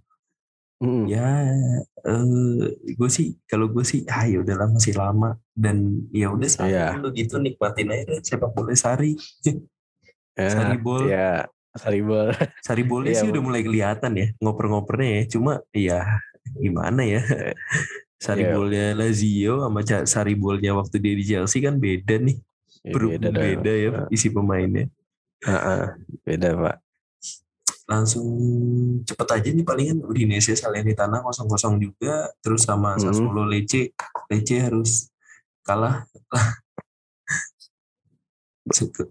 Hmm. 0.83 1.07
ya 1.07 1.55
uh, 2.03 2.67
gue 2.83 3.11
sih 3.11 3.39
kalau 3.47 3.71
gue 3.71 3.87
sih 3.87 4.03
ah 4.11 4.27
ya 4.27 4.43
udahlah 4.43 4.75
masih 4.75 4.99
lama 4.99 5.39
dan 5.55 6.03
ya 6.11 6.35
udah 6.35 6.51
yeah. 6.67 6.99
dulu 6.99 7.15
gitu 7.15 7.39
nikmatin 7.39 7.95
aja 7.95 8.19
sepak 8.21 8.51
bola 8.53 8.75
sari. 8.75 9.15
Yeah, 10.35 10.51
sari 10.51 10.77
bol 10.83 11.07
ya 11.07 11.47
sari 11.79 12.03
bol 12.03 12.35
sari 12.67 12.83
bolnya 12.83 13.15
yeah, 13.15 13.23
sih 13.23 13.31
udah 13.31 13.43
mulai 13.43 13.63
kelihatan 13.63 14.13
ya 14.19 14.27
ngoper-ngopernya 14.43 15.11
ya 15.15 15.23
cuma 15.31 15.53
ya 15.71 15.99
gimana 16.59 17.07
ya 17.07 17.23
Saribolnya 18.25 18.97
yeah. 18.97 18.97
Lazio 18.97 19.55
sama 19.61 19.81
Saribolnya 20.09 20.73
waktu 20.73 20.97
dia 20.97 21.13
di 21.13 21.25
Chelsea 21.29 21.61
kan 21.61 21.77
beda 21.77 22.17
nih. 22.17 22.41
Ya, 22.81 22.93
beda, 22.97 23.29
beda 23.33 23.73
ya 23.73 23.91
isi 24.09 24.33
pemainnya. 24.33 24.89
Uh, 25.45 25.53
uh, 25.53 25.85
beda 26.25 26.57
pak. 26.57 26.77
Langsung 27.85 28.25
cepet 29.05 29.29
aja 29.29 29.49
nih 29.53 29.61
palingan 29.61 30.01
Udinese 30.09 30.57
Salernitana 30.57 31.21
kosong-kosong 31.21 31.77
juga. 31.85 32.33
Terus 32.41 32.65
sama 32.65 32.97
hmm. 32.97 33.05
Sassuolo 33.05 33.45
Lecce. 33.45 33.93
Lecce 34.33 34.57
harus 34.57 35.13
kalah. 35.61 36.09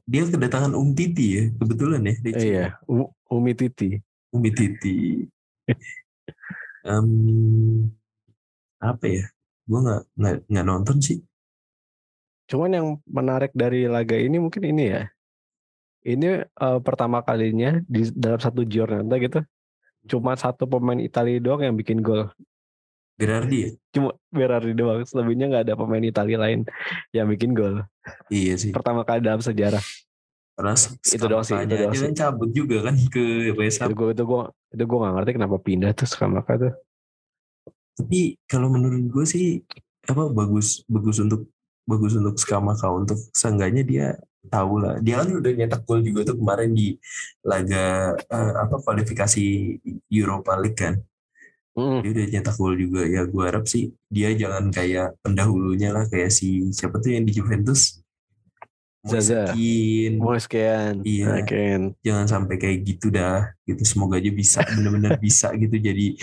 dia 0.09 0.25
kedatangan 0.25 0.73
Um 0.73 0.97
Titi 0.97 1.37
ya 1.37 1.43
kebetulan 1.53 2.01
ya. 2.01 2.13
Lecce. 2.25 2.47
Iya, 2.49 2.65
Umi 3.29 3.53
Titi. 3.53 4.01
Umi 4.33 4.49
Titi. 4.49 5.29
um, 6.81 7.93
apa 8.83 9.05
ya 9.07 9.25
gue 9.63 9.79
nggak 9.79 10.03
nggak 10.51 10.65
nonton 10.67 10.99
sih 10.99 11.23
cuman 12.51 12.69
yang 12.75 12.87
menarik 13.07 13.55
dari 13.55 13.87
laga 13.87 14.19
ini 14.19 14.35
mungkin 14.43 14.63
ini 14.67 14.83
ya 14.91 15.03
ini 16.03 16.43
uh, 16.59 16.83
pertama 16.83 17.23
kalinya 17.23 17.79
di 17.87 18.11
dalam 18.11 18.43
satu 18.43 18.67
giornata 18.67 19.15
gitu 19.15 19.39
cuma 20.03 20.35
satu 20.35 20.67
pemain 20.67 20.99
Italia 20.99 21.39
doang 21.39 21.63
yang 21.63 21.75
bikin 21.79 22.03
gol 22.03 22.27
Berardi 23.13 23.57
ya? 23.61 23.69
Cuma 23.93 24.17
Berardi 24.33 24.73
doang. 24.73 25.05
Selebihnya 25.05 25.45
nggak 25.45 25.63
ada 25.69 25.75
pemain 25.77 26.01
Italia 26.01 26.37
lain 26.41 26.65
yang 27.13 27.29
bikin 27.29 27.53
gol. 27.53 27.85
Iya 28.33 28.57
sih. 28.57 28.73
Pertama 28.73 29.05
kali 29.05 29.21
dalam 29.21 29.37
sejarah. 29.37 29.85
Karena 30.57 30.73
itu 30.89 31.25
doang 31.29 31.45
sih. 31.45 31.53
Itu 31.53 31.75
doang 31.77 31.93
sih. 31.93 32.09
Kan 32.09 32.17
cabut 32.17 32.49
juga 32.49 32.89
kan 32.89 32.97
ke 32.97 33.53
West 33.53 33.85
Ham. 33.85 33.93
Itu 33.93 33.95
gue 34.01 34.09
itu 34.17 34.23
gue 34.25 34.43
itu 34.49 34.83
gue 34.89 34.97
gak 34.97 35.13
ngerti 35.13 35.31
kenapa 35.37 35.57
pindah 35.61 35.91
tuh 35.93 36.07
Skamaka 36.09 36.53
tuh 36.57 36.73
tapi 37.93 38.41
kalau 38.49 38.73
menurut 38.73 39.05
gue 39.09 39.25
sih 39.25 39.61
apa 40.03 40.27
bagus 40.33 40.83
bagus 40.89 41.21
untuk 41.21 41.47
bagus 41.87 42.15
untuk 42.15 42.35
Skamaka 42.39 42.87
untuk 42.91 43.19
seenggaknya 43.35 43.83
dia 43.83 44.07
tahu 44.47 44.83
lah. 44.83 44.99
Dia 44.99 45.23
kan 45.23 45.29
udah 45.39 45.51
nyetak 45.55 45.81
gol 45.87 46.03
juga 46.03 46.27
tuh 46.31 46.37
kemarin 46.39 46.71
di 46.75 46.95
laga 47.43 48.15
uh, 48.27 48.53
apa 48.67 48.75
kualifikasi 48.83 49.45
Europa 50.11 50.53
League 50.59 50.79
kan? 50.79 50.95
Mm. 51.73 52.05
dia 52.05 52.11
udah 52.13 52.25
nyetak 52.37 52.55
gol 52.59 52.75
juga. 52.75 53.01
Ya 53.07 53.21
gue 53.25 53.43
harap 53.43 53.65
sih 53.67 53.91
dia 54.11 54.31
jangan 54.35 54.71
kayak 54.71 55.15
pendahulunya 55.23 55.95
lah. 55.95 56.03
Kayak 56.07 56.31
si 56.35 56.71
siapa 56.71 56.99
tuh 56.99 57.15
yang 57.15 57.23
di 57.27 57.33
Juventus? 57.35 57.99
Moiskin 59.03 60.15
Moiskin 60.15 61.03
iya. 61.03 61.35
Moiskin. 61.35 61.91
jangan 61.99 62.23
sampai 62.23 62.55
kayak 62.55 62.87
gitu 62.87 63.11
dah. 63.11 63.51
Gitu. 63.67 63.83
Semoga 63.83 64.15
aja 64.15 64.31
bisa 64.31 64.63
benar-benar 64.63 65.19
bisa 65.19 65.51
gitu 65.59 65.75
jadi 65.75 66.15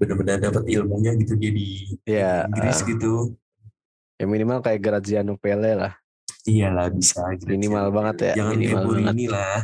benar-benar 0.00 0.40
dapat 0.40 0.64
ilmunya 0.64 1.12
gitu 1.20 1.36
dia 1.36 1.52
di 1.52 1.68
ya, 2.08 2.48
Inggris 2.48 2.80
uh, 2.80 2.86
gitu. 2.88 3.12
Ya 4.16 4.24
minimal 4.24 4.64
kayak 4.64 4.80
Graziano 4.80 5.36
Pele 5.36 5.76
lah. 5.76 5.92
Iyalah 6.48 6.88
bisa 6.88 7.20
Graziano. 7.20 7.52
minimal 7.52 7.86
banget 7.92 8.32
ya 8.32 8.34
jangan 8.40 8.56
minimal 8.56 8.84
kayak 8.88 9.12
ini 9.12 9.26
lah 9.28 9.56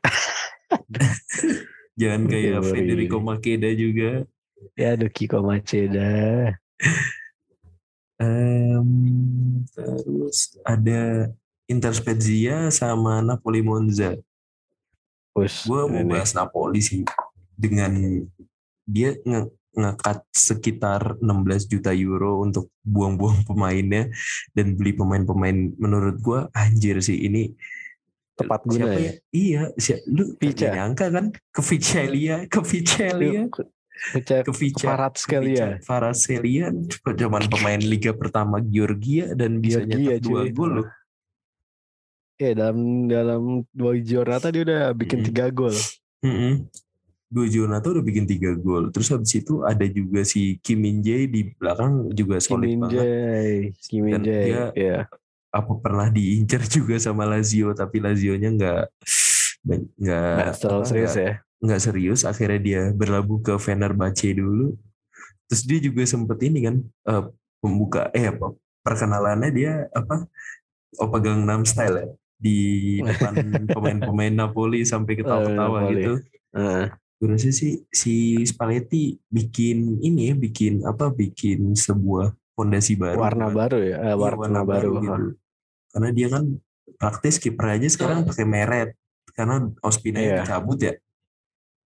jangan 2.00 2.22
kayak 2.24 2.64
Federico 2.64 3.20
Makeda 3.20 3.68
juga. 3.76 4.24
Ya 4.72 4.96
aduh 4.96 5.12
Kiko 5.12 5.44
Maceda 5.44 6.08
um, 8.20 9.64
terus 9.74 10.56
ada 10.64 11.30
Inter 11.66 11.92
Spezia 11.92 12.70
sama 12.70 13.20
Napoli 13.20 13.60
Monza. 13.60 14.16
Gue 15.36 15.82
mau 15.84 16.04
bahas 16.08 16.32
Napoli 16.32 16.80
sih 16.80 17.04
dengan 17.52 17.92
dia 18.86 19.18
nge 19.20 19.52
ngekat 19.76 20.24
sekitar 20.32 21.20
16 21.20 21.68
juta 21.68 21.92
euro 21.92 22.40
untuk 22.40 22.72
buang-buang 22.80 23.44
pemainnya 23.44 24.08
dan 24.56 24.72
beli 24.72 24.96
pemain-pemain 24.96 25.76
menurut 25.76 26.16
gua 26.24 26.48
anjir 26.56 26.96
sih 27.04 27.28
ini 27.28 27.52
tepat 28.36 28.60
guna 28.68 28.84
siapa 28.88 29.00
ya? 29.00 29.04
ya? 29.04 29.12
Iya, 29.32 29.62
siapa, 29.80 30.02
lu 30.12 30.24
Vica. 30.36 30.68
nyangka 30.72 31.06
kan 31.08 31.26
ke 31.32 31.60
Vicelia, 31.64 32.36
ke 32.48 32.60
Vicelia. 32.60 33.42
ke 34.44 34.52
Vica. 34.52 34.86
Farat 35.80 36.16
Celia 36.20 36.68
cuman 37.00 37.48
pemain 37.48 37.80
liga 37.80 38.12
pertama 38.12 38.60
Georgia 38.60 39.32
dan 39.32 39.56
bisa 39.64 39.80
nyetak 39.80 40.20
dua 40.20 40.52
gol 40.52 40.70
loh. 40.84 40.88
Ya 42.36 42.52
dalam 42.52 43.08
dalam 43.08 43.64
dua 43.72 43.96
jornata 44.04 44.52
dia 44.52 44.68
udah 44.68 44.92
bikin 44.92 45.24
mm 45.24 45.24
-hmm. 45.24 45.28
tiga 45.32 45.46
gol. 45.48 45.76
Mm 46.20 46.36
-hmm. 46.36 46.52
Gue 47.26 47.50
Jonathan 47.50 47.98
udah 47.98 48.04
bikin 48.06 48.22
tiga 48.22 48.54
gol. 48.54 48.94
Terus 48.94 49.10
habis 49.10 49.34
itu 49.34 49.66
ada 49.66 49.82
juga 49.90 50.22
si 50.22 50.62
Kim 50.62 50.78
Min 50.78 51.02
Jae 51.02 51.26
di 51.26 51.50
belakang 51.58 52.14
juga 52.14 52.38
solid 52.38 52.70
Kim 52.70 52.78
Min 52.78 52.86
Jae. 52.86 53.50
Kim 53.82 54.02
Min 54.06 54.22
Jae. 54.22 54.44
Dia 54.46 54.64
yeah. 54.78 55.02
apa 55.50 55.72
pernah 55.82 56.06
diincar 56.06 56.62
juga 56.70 56.94
sama 57.02 57.26
Lazio 57.26 57.74
tapi 57.74 57.98
Lazio-nya 57.98 58.54
nggak 58.54 58.82
nggak 59.98 60.86
serius 60.86 61.18
ya. 61.18 61.42
Nggak 61.58 61.80
serius. 61.82 62.20
Akhirnya 62.22 62.60
dia 62.62 62.82
berlabuh 62.94 63.42
ke 63.42 63.54
Fenerbahce 63.58 64.30
dulu. 64.30 64.78
Terus 65.50 65.62
dia 65.66 65.78
juga 65.82 66.06
sempet 66.06 66.38
ini 66.46 66.58
kan 66.62 66.76
uh, 67.10 67.26
pembuka 67.58 68.06
eh 68.14 68.30
apa 68.30 68.54
perkenalannya 68.86 69.50
dia 69.50 69.72
apa 69.90 70.30
Opa 71.02 71.18
Gangnam 71.18 71.66
Style 71.66 71.98
ya 71.98 72.06
di 72.38 72.58
depan 73.06 73.66
pemain-pemain 73.66 74.30
Napoli 74.30 74.86
sampai 74.86 75.18
ketawa-ketawa 75.18 75.78
uh, 75.82 75.90
gitu. 75.90 76.12
Uh 76.54 76.86
gue 77.16 77.28
rasa 77.32 77.48
sih 77.48 77.80
si 77.88 78.44
Spalletti 78.44 79.16
bikin 79.32 80.04
ini 80.04 80.28
ya 80.28 80.34
bikin 80.36 80.84
apa 80.84 81.08
bikin 81.08 81.72
sebuah 81.72 82.36
fondasi 82.52 83.00
baru 83.00 83.16
warna 83.16 83.48
kan. 83.48 83.56
baru 83.56 83.78
ya 83.80 83.96
eh, 84.12 84.16
warna, 84.16 84.36
warna 84.36 84.60
baru, 84.64 84.90
baru 84.92 84.92
gitu. 85.00 85.24
karena 85.96 86.08
dia 86.12 86.28
kan 86.28 86.44
praktis 87.00 87.40
kiper 87.40 87.80
aja 87.80 87.88
sekarang 87.88 88.28
pakai 88.28 88.44
meret 88.44 88.90
karena 89.32 89.64
Ospina 89.80 90.20
iya. 90.20 90.44
cabut 90.44 90.80
ya 90.80 90.94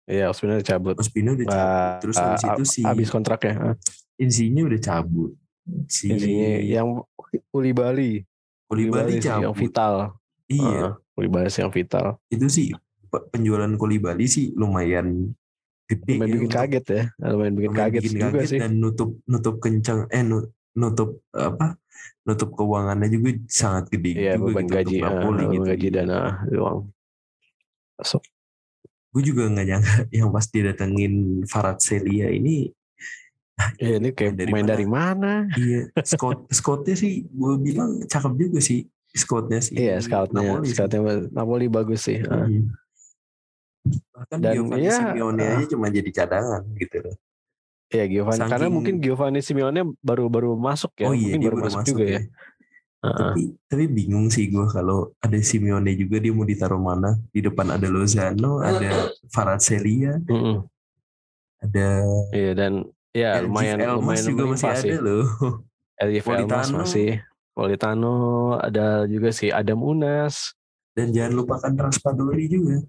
Iya, 0.07 0.31
Ospina 0.31 0.55
udah 0.55 0.62
cabut. 0.71 0.95
Ospina 1.03 1.35
udah 1.35 1.47
cabut. 1.51 1.67
Uh, 1.67 1.99
Terus 1.99 2.17
habis 2.23 2.43
uh, 2.47 2.51
itu 2.55 2.62
si 2.62 2.81
habis 2.87 3.09
kontraknya. 3.11 3.75
Insinya 4.23 4.62
udah 4.62 4.79
cabut. 4.79 5.35
Si 5.91 6.15
Insinya 6.15 6.51
yang 6.62 7.03
Uli 7.51 7.75
Bali. 7.75 8.23
Uli 8.71 8.87
Bali 8.87 9.19
cabut. 9.19 9.51
Yang 9.51 9.55
vital. 9.59 9.95
Iya. 10.47 10.95
Uh, 10.95 11.19
Uli 11.19 11.27
Bali 11.27 11.51
yang 11.51 11.75
vital. 11.75 12.23
Itu 12.31 12.47
sih 12.47 12.71
penjualan 13.31 13.70
kuli 13.76 13.96
Bali 13.98 14.26
sih 14.29 14.52
lumayan 14.55 15.33
gede. 15.87 16.14
Lumayan 16.18 16.29
ya, 16.29 16.35
bikin 16.35 16.52
kaget 16.52 16.85
ya, 16.87 17.02
lumayan 17.22 17.55
bikin 17.55 17.70
lumayan 17.70 17.83
kaget 17.87 18.02
bikin 18.02 18.12
juga 18.16 18.26
kaget 18.26 18.48
sih. 18.48 18.59
Dan 18.61 18.72
nutup 18.83 19.11
nutup 19.26 19.55
kencang, 19.62 19.98
eh 20.11 20.22
nutup 20.76 21.11
apa? 21.33 21.76
Nutup 22.26 22.50
keuangannya 22.59 23.09
juga 23.09 23.29
sangat 23.48 23.85
gede. 23.88 24.12
Iya 24.14 24.33
juga 24.37 24.44
beban 24.50 24.64
gitu 24.66 24.74
gaji, 24.74 24.96
uh, 25.02 25.33
gitu. 25.50 25.66
gaji 25.66 25.88
dana 25.94 26.18
uang. 26.50 26.79
So. 28.02 28.20
Gue 29.14 29.22
juga 29.24 29.48
nggak 29.48 29.66
nyangka 29.66 29.96
yang 30.16 30.29
pas 30.29 30.44
didatengin 30.44 31.14
Farad 31.48 31.81
Celia 31.81 32.29
ini 32.29 32.68
Ya, 33.81 33.96
ini 33.96 34.12
kayak 34.12 34.37
Dari 34.37 34.52
main 34.52 34.68
mana? 34.68 34.72
dari 34.76 34.87
mana? 34.87 35.33
Iya, 35.57 35.88
Scott 36.05 36.52
Scottnya 36.52 36.92
sih 36.92 37.24
gue 37.24 37.57
bilang 37.57 38.05
cakep 38.05 38.37
juga 38.37 38.61
sih 38.61 38.85
Scottnya 39.16 39.64
sih. 39.64 39.81
Iya, 39.81 39.96
scoutnya, 40.05 40.44
Napoli 40.44 40.68
scoutnya 40.68 41.00
Napoli 41.33 41.66
bagus 41.72 42.05
sih. 42.05 42.20
Ah. 42.29 42.44
Hmm. 42.44 42.68
Bahkan 44.14 44.38
Dan 44.40 44.53
Giovanni 44.55 44.87
iya, 44.87 44.96
Simeone 44.96 45.42
ah. 45.42 45.55
aja 45.59 45.66
cuma 45.72 45.87
jadi 45.90 46.11
cadangan 46.12 46.62
gitu 46.77 46.96
loh. 47.05 47.16
Iya 47.87 48.05
Giovanni, 48.11 48.40
karena 48.42 48.57
Saking- 48.66 48.75
mungkin 48.75 48.94
Giovanni 48.99 49.40
Simeone 49.46 49.81
baru 50.03 50.25
baru 50.27 50.51
masuk 50.59 50.92
ya, 50.99 51.07
oh 51.07 51.14
iya 51.14 51.22
mungkin 51.35 51.38
dia 51.38 51.51
baru, 51.55 51.62
masuk, 51.70 51.87
juga 51.87 52.05
ya. 52.05 52.20
Ah, 53.05 53.12
Tapi 53.31 53.42
tapi 53.70 53.85
bingung 53.87 54.27
sih 54.33 54.51
gue 54.51 54.66
kalau 54.66 55.14
ada 55.22 55.38
Simeone 55.38 55.94
juga 55.94 56.16
dia 56.18 56.33
mau 56.35 56.42
ditaruh 56.42 56.81
mana? 56.81 57.14
Di 57.31 57.44
depan 57.44 57.70
ada 57.70 57.87
Lozano, 57.87 58.59
ada 58.59 59.12
Farazzelia, 59.31 60.18
mm-mm. 60.27 60.66
ada 61.62 61.88
Iya 62.35 62.53
dan 62.59 62.72
ya 63.14 63.38
Elgif 63.38 63.49
lumayan 63.53 63.79
Elmas 63.79 63.96
lumayan 64.01 64.25
juga 64.27 64.44
masih 64.51 64.68
ada 64.68 64.81
sih. 64.83 64.92
loh. 64.99 65.25
Elgif 66.03 66.25
Elmas 66.27 66.68
masih. 66.75 67.11
Politano 67.57 68.16
ada 68.61 69.09
juga 69.09 69.33
sih 69.33 69.49
Adam 69.49 69.81
Unas. 69.81 70.53
Dan 70.92 71.12
jangan 71.12 71.33
lupakan 71.40 71.72
Raspadori 71.88 72.51
juga. 72.53 72.85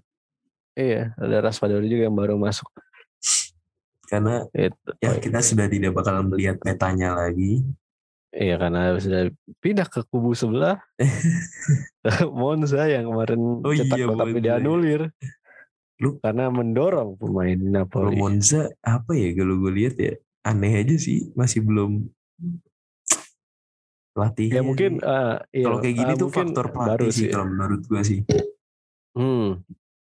Iya, 0.78 1.10
ada 1.18 1.36
Raspadori 1.42 1.90
juga 1.90 2.06
yang 2.06 2.14
baru 2.14 2.38
masuk. 2.38 2.70
Karena 4.06 4.46
Itu. 4.54 4.94
ya 5.02 5.18
kita 5.18 5.42
sudah 5.42 5.66
tidak 5.66 5.90
bakal 5.90 6.22
melihat 6.22 6.62
petanya 6.62 7.18
lagi. 7.18 7.66
Iya 8.30 8.60
karena 8.62 8.94
sudah 8.94 9.34
pindah 9.58 9.90
ke 9.90 10.06
kubu 10.06 10.38
sebelah. 10.38 10.78
Monza 12.38 12.86
yang 12.86 13.10
kemarin 13.10 13.40
Oh 13.66 13.74
cetak 13.74 13.98
iya, 13.98 14.06
gol 14.06 14.18
tapi 14.22 14.38
dianulir. 14.38 15.02
Lu- 15.98 16.22
karena 16.22 16.46
mendorong 16.46 17.18
pemain 17.18 17.58
Napoli. 17.58 18.14
Monza 18.14 18.70
apa 18.86 19.18
ya 19.18 19.34
kalau 19.34 19.58
gue 19.58 19.72
lihat 19.74 19.98
ya 19.98 20.14
aneh 20.46 20.78
aja 20.78 20.94
sih 20.94 21.34
masih 21.34 21.66
belum 21.66 22.06
pelatih. 24.14 24.48
Ya 24.54 24.62
mungkin 24.62 25.02
eh, 25.02 25.36
iya, 25.58 25.64
kalau 25.66 25.78
kayak 25.82 25.96
gini 25.98 26.12
eh, 26.14 26.20
tuh 26.22 26.30
faktor 26.30 26.66
pelatih 26.70 27.10
sih 27.10 27.26
sih. 27.26 27.30
kalau 27.34 27.46
menurut 27.50 27.82
gue 27.82 28.02
sih. 28.06 28.20
Hmm, 29.18 29.58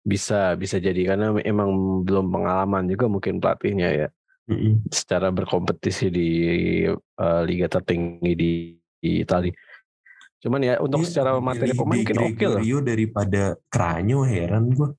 bisa 0.08 0.56
bisa 0.56 0.80
jadi 0.80 1.04
karena 1.04 1.36
emang 1.43 1.67
belum 2.08 2.32
pengalaman 2.32 2.88
juga 2.88 3.12
mungkin 3.12 3.43
pelatihnya 3.43 3.89
ya 3.91 4.08
Mm-mm. 4.48 4.88
secara 4.88 5.28
berkompetisi 5.36 6.08
di 6.08 6.30
eh, 6.96 7.41
liga 7.43 7.67
tertinggi 7.67 8.32
di, 8.32 8.52
di 9.04 9.12
Italia. 9.20 9.52
Cuman 10.39 10.63
ya 10.63 10.80
untuk 10.80 11.04
Dia 11.04 11.10
secara 11.12 11.36
materi 11.43 11.76
pemain 11.76 12.00
mungkin 12.00 12.15
oke 12.24 12.46
loh. 12.48 12.63
Gregorio 12.63 12.78
daripada 12.80 13.41
Cranyo 13.67 14.24
heran 14.24 14.72
gue. 14.72 14.89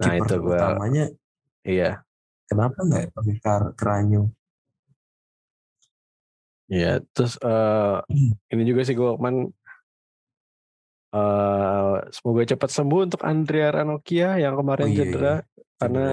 Nah 0.00 0.16
itu 0.16 0.34
gue, 0.40 0.56
utamanya 0.56 1.04
iya, 1.60 2.00
kenapa 2.48 2.80
nggak 2.80 3.12
pakai 3.12 3.36
Kar- 3.44 3.72
Cranyo? 3.76 4.32
iya. 6.72 7.04
Terus 7.12 7.36
eh, 7.44 7.96
Hmm. 8.00 8.32
ini 8.56 8.62
juga 8.64 8.80
sih 8.88 8.96
gue 8.96 9.10
kemarin 9.20 9.52
eh 11.10 11.94
semoga 12.10 12.42
cepat 12.46 12.70
sembuh 12.70 13.00
untuk 13.04 13.22
Andrea 13.22 13.68
Ranocchia 13.72 14.38
yang 14.38 14.54
kemarin 14.54 14.86
Oh, 14.86 14.90
iya, 14.90 14.98
cedera 15.00 15.34
karena 15.74 16.04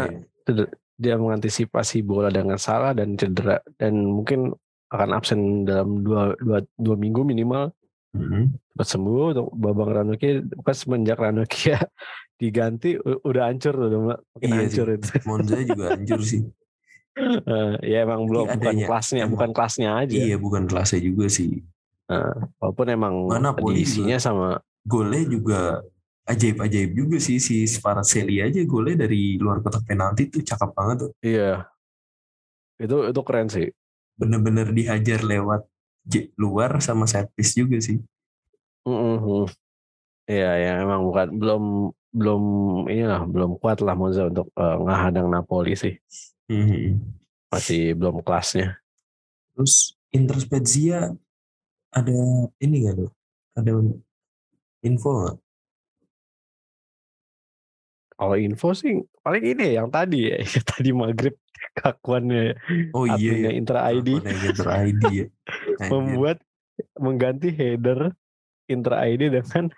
Cedera 0.41 0.67
dia 0.97 1.13
mengantisipasi 1.13 2.01
bola 2.01 2.27
dengan 2.27 2.57
salah 2.57 2.89
dan 2.91 3.13
cedera 3.13 3.61
dan 3.77 4.01
mungkin 4.01 4.49
akan 4.87 5.09
absen 5.11 5.39
dalam 5.61 6.01
dua, 6.01 6.33
dua, 6.35 6.65
dua 6.73 6.95
minggu 6.95 7.21
minimal 7.21 7.69
Mm-mm. 8.11 8.49
cepat 8.73 8.87
sembuh 8.87 9.23
untuk 9.29 9.47
Babang 9.53 9.91
Ranocchia 9.93 10.41
bukan 10.41 10.73
semenjak 10.73 11.19
Ranocchia 11.19 11.77
diganti 12.41 12.97
udah 12.97 13.43
hancur 13.45 13.77
udah 13.77 13.99
ma- 13.99 14.21
makin 14.33 14.47
Iya 14.47 14.57
hancur 14.63 14.87
sih. 14.87 14.97
itu 14.97 15.09
Monza 15.23 15.55
juga 15.59 15.85
hancur 15.93 16.21
sih. 16.21 16.41
Eh, 17.17 17.73
ya 17.81 18.05
emang 18.05 18.29
belum 18.29 18.45
bukan 18.45 18.61
adanya- 18.61 18.85
kelasnya 18.85 19.21
emang- 19.21 19.33
bukan 19.33 19.49
kelasnya 19.51 19.89
aja 19.97 20.13
Iya 20.15 20.37
bukan 20.37 20.63
kelasnya 20.65 21.01
juga 21.01 21.25
sih. 21.27 21.65
walaupun 22.61 22.87
emang 22.87 23.13
Mana 23.25 23.51
Napoli 23.51 23.81
diisinya 23.81 24.15
sama 24.15 24.61
Golnya 24.87 25.23
juga 25.27 25.59
ajaib-ajaib 26.27 26.91
juga 26.99 27.17
sih 27.23 27.37
si 27.39 27.63
Sparaceli 27.67 28.43
aja 28.43 28.59
golnya 28.67 29.07
dari 29.07 29.39
luar 29.39 29.63
kotak 29.63 29.83
penalti 29.87 30.27
tuh 30.27 30.43
cakep 30.43 30.69
banget 30.75 30.97
tuh. 31.07 31.11
iya 31.23 31.67
itu 32.83 32.95
itu 33.09 33.21
keren 33.27 33.47
sih 33.49 33.67
Bener-bener 34.17 34.67
dihajar 34.73 35.21
lewat 35.21 35.61
j- 36.07 36.31
luar 36.41 36.81
sama 36.81 37.05
set 37.05 37.29
piece 37.37 37.53
juga 37.53 37.77
sih. 37.77 38.01
Mm-mm. 38.87 39.45
Iya, 40.25 40.49
ya 40.63 40.71
emang 40.83 41.01
bukan 41.07 41.27
belum 41.39 41.63
belum 42.17 42.43
inilah 42.89 43.21
belum 43.29 43.51
kuat 43.61 43.77
lah 43.85 43.93
Monza 43.93 44.25
untuk 44.31 44.49
eh, 44.57 44.75
ngehadang 44.83 45.27
Napoli 45.29 45.77
sih. 45.77 45.93
Mhm. 46.49 46.97
Masih 47.53 47.93
belum 47.93 48.25
kelasnya. 48.25 48.81
Terus 49.55 49.95
Inter 50.15 50.37
Spezia 50.41 50.99
ada 51.93 52.15
ini 52.63 52.75
nggak 52.83 52.95
tuh? 53.05 53.11
Ada 53.57 53.71
info 54.83 55.23
nggak? 55.23 55.37
Kalau 58.17 58.33
info 58.33 58.73
sih 58.73 58.97
paling 59.21 59.45
ini 59.45 59.77
yang 59.77 59.93
tadi 59.93 60.33
ya, 60.33 60.41
yang 60.57 60.65
tadi 60.65 60.89
maghrib 60.89 61.37
kakuannya 61.77 62.57
Oh 62.93 63.05
adminnya 63.05 63.53
iya, 63.53 63.57
Inter 63.57 63.77
ID 63.77 64.09
Inter 64.25 64.69
ID 64.89 65.03
ya. 65.09 65.25
Anjir. 65.81 65.89
membuat 65.89 66.37
mengganti 66.97 67.49
header 67.53 68.13
Inter 68.69 68.93
ID 68.97 69.29
dengan 69.33 69.69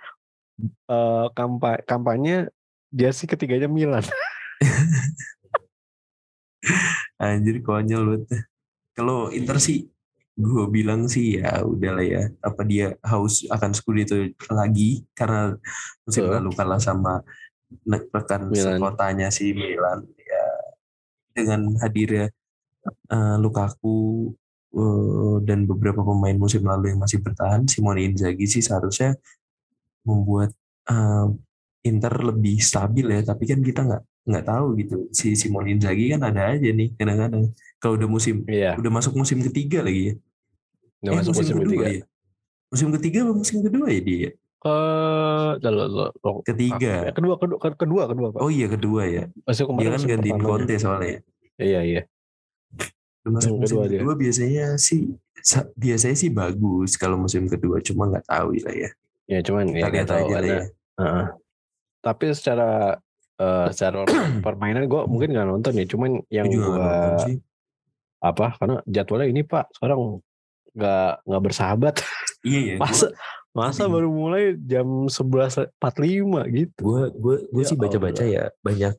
eh, 0.87 1.27
kampa- 1.35 1.83
kampanye 1.83 2.47
jersey 2.89 3.27
ketiganya 3.27 3.67
Milan. 3.69 4.03
Anjir 7.19 7.59
konyol 7.63 8.23
banget. 8.23 8.47
Kalau 8.95 9.31
Inter 9.31 9.59
sih 9.59 9.87
gue 10.39 10.65
bilang 10.71 11.11
sih 11.11 11.43
ya 11.43 11.67
udahlah 11.67 12.05
ya. 12.05 12.23
Apa 12.39 12.63
dia 12.63 12.95
haus 13.03 13.43
akan 13.51 13.75
Scudetto 13.75 14.15
lagi? 14.55 15.03
Karena 15.11 15.51
musim 16.07 16.31
Betul. 16.31 16.35
lalu 16.39 16.51
kalah 16.55 16.79
sama 16.79 17.19
rekan 17.91 18.47
Milan. 18.47 18.79
sekotanya 18.79 19.27
si 19.29 19.51
Milan. 19.51 20.07
Ya 20.15 20.45
dengan 21.35 21.75
hadirnya 21.83 22.31
eh, 23.11 23.35
Lukaku 23.43 24.31
eh, 24.79 25.37
dan 25.43 25.67
beberapa 25.67 26.01
pemain 26.07 26.39
musim 26.39 26.63
lalu 26.63 26.95
yang 26.95 27.03
masih 27.03 27.19
bertahan 27.19 27.67
Simone 27.67 28.07
Inzaghi 28.07 28.47
sih 28.47 28.63
seharusnya 28.63 29.19
membuat 30.07 30.55
eh, 30.87 31.27
Inter 31.83 32.15
lebih 32.15 32.63
stabil 32.63 33.11
ya. 33.11 33.27
Tapi 33.27 33.43
kan 33.43 33.59
kita 33.59 33.83
nggak 33.83 34.03
nggak 34.23 34.45
tahu 34.47 34.67
gitu. 34.79 34.97
Si 35.11 35.35
Simone 35.35 35.75
Inzaghi 35.75 36.15
kan 36.15 36.23
ada 36.23 36.55
aja 36.55 36.71
nih 36.71 36.95
kadang-kadang. 36.95 37.51
Kalau 37.75 37.99
udah 37.99 38.07
musim 38.07 38.47
Iya, 38.47 38.79
udah 38.79 38.91
masuk 38.91 39.19
musim 39.19 39.43
ketiga 39.43 39.83
lagi 39.83 40.15
ya 40.15 40.15
udah 41.01 41.11
masuk 41.15 41.33
musim 41.33 41.57
ketiga. 41.59 41.85
ya 41.87 42.03
musim 42.69 42.87
ketiga 42.93 43.17
apa 43.23 43.33
musim 43.33 43.57
kedua 43.59 43.87
ya 43.87 44.01
dia 44.01 44.29
Ke 44.59 44.75
lo, 45.65 45.83
lo, 45.87 46.05
lo- 46.11 46.43
ketiga 46.43 47.07
ah, 47.07 47.13
kedua 47.15 47.35
kedua 47.35 47.57
kedua 47.73 48.03
kedua 48.05 48.27
Pak. 48.29 48.39
oh 48.39 48.51
iya 48.51 48.67
kedua 48.67 49.01
ya 49.03 49.23
Masih 49.41 49.63
kemarin 49.63 49.79
dia 49.79 49.89
kan 49.89 49.97
musim 49.97 50.11
gantiin. 50.11 50.37
Conte 50.37 50.75
soalnya 50.75 51.17
Iya 51.55 51.79
iya. 51.81 52.01
Udah 53.21 53.31
masuk 53.35 53.47
Yang 53.47 53.55
musim 53.57 53.75
kedua 53.75 53.85
kedua, 53.89 54.11
dia. 54.11 54.19
biasanya 54.19 54.65
sih 54.75 54.99
sa- 55.39 55.67
biasanya 55.73 56.17
sih 56.17 56.29
bagus 56.29 56.91
kalau 56.93 57.15
musim 57.15 57.47
kedua 57.47 57.79
cuma 57.79 58.07
nggak 58.07 58.25
tahu 58.25 58.55
lah 58.57 58.75
ya 58.77 58.89
Ya 59.25 59.39
cuman 59.39 59.63
ya 59.69 59.75
kita 59.77 59.79
nggak 59.79 59.93
lihat 59.93 60.09
tahu 60.09 60.25
aja 60.25 60.35
lah 60.35 60.49
ya 60.49 60.63
Heeh. 60.99 61.25
Tapi 62.01 62.25
secara 62.31 62.69
eh, 63.37 63.67
secara 63.71 63.97
permainan 64.45 64.83
gue 64.85 65.01
mungkin 65.05 65.31
nggak 65.31 65.47
nonton 65.47 65.71
ya, 65.73 65.85
cuman 65.85 66.09
yang 66.27 66.47
Gue 66.47 66.59
nggak 66.59 67.39
apa 68.19 68.45
karena 68.55 68.83
jadwalnya 68.83 69.27
ini 69.29 69.41
pak 69.41 69.71
sekarang 69.71 70.19
nggak 70.71 71.11
nggak 71.23 71.41
bersahabat. 71.43 71.95
iya 72.41 72.59
ya 72.65 72.75
Masa 72.83 73.07
masa 73.49 73.83
tadi- 73.83 73.93
baru 73.93 74.09
mulai 74.09 74.43
jam 74.61 74.85
11.45 75.05 75.73
gitu. 76.53 76.79
gue 76.79 77.01
gue 77.11 77.35
gue 77.47 77.61
Ya 77.61 77.67
sih 77.67 77.75
baca-baca 77.75 78.23
ya 78.23 78.53
banyak 78.59 78.93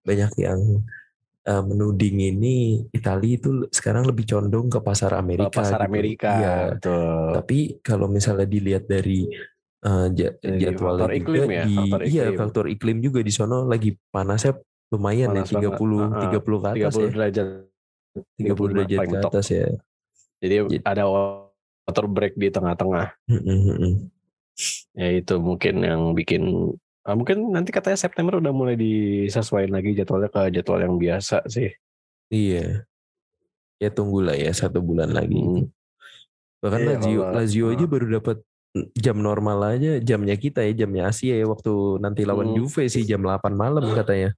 banyak 0.00 0.32
yang 0.36 0.60
eh, 1.42 1.62
menuding 1.62 2.16
ini 2.22 2.56
Italia 2.90 3.34
itu 3.34 3.50
sekarang 3.68 4.04
lebih 4.04 4.24
condong 4.24 4.68
ke 4.68 4.78
pasar 4.78 5.10
Ke 5.10 5.18
Amerika 5.18 5.52
pasar 5.54 5.78
gitu. 5.78 5.88
Amerika, 5.88 6.30
Iya. 6.30 6.54
betul. 6.70 7.26
Tapi 7.34 7.58
kalau 7.80 8.06
misalnya 8.06 8.46
dilihat 8.46 8.84
dari 8.84 9.28
uh, 9.82 10.08
ja- 10.10 10.32
Dari 10.34 10.56
jadwalnya 10.58 11.04
faktor 11.04 11.10
juga 11.10 11.20
iklim 11.36 11.48
ya, 11.50 11.64
di 11.64 11.74
faktor 11.74 12.00
iya 12.02 12.22
iklim. 12.24 12.38
faktor 12.38 12.64
iklim 12.66 12.96
juga 13.00 13.20
di 13.20 13.28
sono 13.28 13.58
lagi 13.64 13.90
panasnya 14.08 14.52
lumayan 14.88 15.32
Panas 15.34 15.48
ya 15.50 15.58
banget. 15.58 15.74
30 15.74 15.96
Heeh. 15.98 16.22
30 16.22 16.38
ke 16.38 16.68
30 16.70 16.70
atas 16.70 16.94
ya. 16.94 17.08
derajat 17.10 17.48
30 18.38 18.70
derajat 18.70 18.98
ke 19.02 19.16
atas 19.18 19.46
ya. 19.50 19.66
Jadi 20.44 20.54
Jadi- 20.60 20.84
ada 20.84 21.04
water 21.08 22.04
break 22.04 22.36
di 22.36 22.52
tengah-tengah. 22.52 23.16
Ya 24.94 25.08
itu 25.10 25.34
mungkin 25.40 25.82
yang 25.82 26.12
bikin 26.12 26.70
ah, 27.02 27.16
mungkin 27.16 27.50
nanti 27.50 27.72
katanya 27.72 27.98
September 27.98 28.38
udah 28.38 28.52
mulai 28.54 28.76
disesuaikan 28.76 29.74
lagi 29.74 29.96
jadwalnya 29.96 30.28
ke 30.28 30.52
jadwal 30.52 30.80
yang 30.80 30.94
biasa 30.96 31.42
sih. 31.48 31.72
Iya. 32.28 32.86
Ya 33.82 33.88
tunggulah 33.90 34.36
ya 34.38 34.52
satu 34.54 34.78
bulan 34.78 35.10
lagi. 35.10 35.40
Hmm. 35.40 35.66
Bahkan 36.62 36.80
Iya, 36.80 36.88
Lazio 36.96 37.20
kalau- 37.20 37.34
Lazio 37.34 37.66
aja 37.74 37.84
baru 37.84 38.06
dapat 38.20 38.36
jam 38.96 39.16
normal 39.20 39.78
aja 39.78 40.02
jamnya 40.02 40.34
kita 40.34 40.64
ya 40.66 40.72
jamnya 40.74 41.06
Asia 41.08 41.34
ya 41.36 41.46
waktu 41.46 41.72
nanti 42.00 42.22
lawan 42.24 42.54
Hmm. 42.54 42.56
Juve 42.62 42.86
sih 42.88 43.04
jam 43.04 43.20
8 43.20 43.52
malam 43.54 43.84
katanya. 43.92 44.32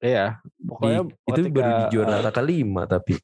Iya, 0.00 0.40
Di, 0.56 0.64
pokoknya 0.64 1.00
itu 1.04 1.40
ketika, 1.44 1.54
baru 1.60 1.70
di 1.70 1.84
eh, 1.84 1.88
Giornata 1.92 2.30
kelima 2.32 2.82
tapi 2.88 3.20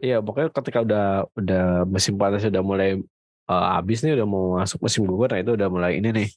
Iya, 0.00 0.24
pokoknya 0.24 0.50
ketika 0.52 0.78
udah 0.80 1.06
udah 1.36 1.64
musim 1.84 2.16
panas 2.16 2.44
udah 2.44 2.64
mulai 2.64 2.96
uh, 3.48 3.66
habis 3.76 4.00
nih 4.00 4.16
udah 4.16 4.26
mau 4.26 4.56
masuk 4.56 4.80
musim 4.80 5.04
gugur, 5.04 5.28
nah 5.28 5.40
itu 5.40 5.52
udah 5.54 5.68
mulai 5.68 6.00
ini 6.00 6.08
nih 6.10 6.28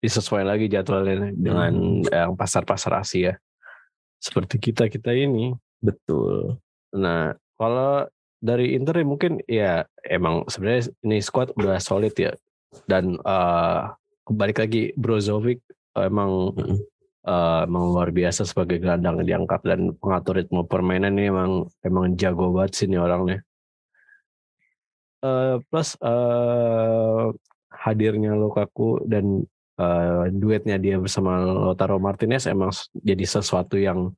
disesuaikan 0.00 0.48
lagi 0.56 0.66
jadwalnya 0.68 1.32
dengan 1.36 1.72
hmm. 1.72 2.08
yang 2.08 2.32
pasar-pasar 2.36 3.00
Asia. 3.00 3.36
Seperti 4.20 4.56
kita 4.56 4.88
kita 4.88 5.12
ini. 5.12 5.52
Betul. 5.84 6.56
Nah, 6.96 7.36
kalau 7.60 8.08
dari 8.40 8.72
Inter 8.76 9.04
mungkin 9.04 9.40
ya 9.44 9.84
emang 10.04 10.48
sebenarnya 10.48 10.92
ini 11.04 11.20
squad 11.20 11.52
udah 11.56 11.80
solid 11.80 12.12
ya 12.16 12.32
dan 12.88 13.16
uh, 13.24 13.92
balik 14.28 14.60
lagi 14.60 14.92
Brozovic 14.96 15.60
emang 15.96 16.52
hmm 16.52 16.93
uh, 17.24 17.64
emang 17.64 17.90
luar 17.90 18.12
biasa 18.12 18.44
sebagai 18.44 18.78
gelandang 18.78 19.24
diangkat 19.24 19.60
dan 19.64 19.96
pengatur 19.96 20.40
ritme 20.40 20.62
permainan 20.68 21.16
ini 21.16 21.32
emang 21.32 21.50
emang 21.80 22.14
jago 22.14 22.52
banget 22.52 22.72
sih 22.76 22.86
ini 22.86 23.00
orangnya. 23.00 23.40
Uh, 25.24 25.56
plus 25.72 25.96
uh, 26.04 27.32
hadirnya 27.72 28.36
Lukaku 28.36 29.00
dan 29.08 29.48
uh, 29.80 30.28
duetnya 30.28 30.76
dia 30.76 31.00
bersama 31.00 31.40
Lautaro 31.40 31.96
Martinez 31.96 32.44
emang 32.44 32.70
jadi 32.92 33.24
sesuatu 33.24 33.80
yang 33.80 34.12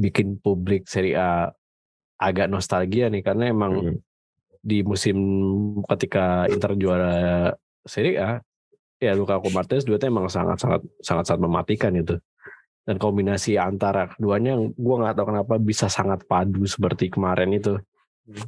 bikin 0.00 0.40
publik 0.40 0.88
Serie 0.88 1.16
A 1.16 1.52
agak 2.16 2.48
nostalgia 2.48 3.12
nih 3.12 3.20
karena 3.20 3.52
emang 3.52 3.72
hmm. 3.92 3.96
di 4.64 4.80
musim 4.80 5.16
ketika 5.84 6.48
Inter 6.48 6.72
juara 6.80 7.52
Serie 7.84 8.16
A 8.16 8.40
ya 8.96 9.12
Lukaku 9.12 9.52
Martinez 9.52 9.84
duetnya 9.84 10.08
emang 10.08 10.32
sangat 10.32 10.56
sangat 10.56 10.80
sangat 11.04 11.24
sangat 11.28 11.40
mematikan 11.44 11.92
itu 11.92 12.16
dan 12.86 13.02
kombinasi 13.02 13.58
antara 13.58 14.06
keduanya 14.14 14.54
gue 14.54 14.96
nggak 15.02 15.18
tahu 15.18 15.26
kenapa 15.34 15.54
bisa 15.58 15.90
sangat 15.90 16.22
padu 16.24 16.62
seperti 16.64 17.10
kemarin 17.10 17.50
itu. 17.52 17.74
Hmm. 18.26 18.46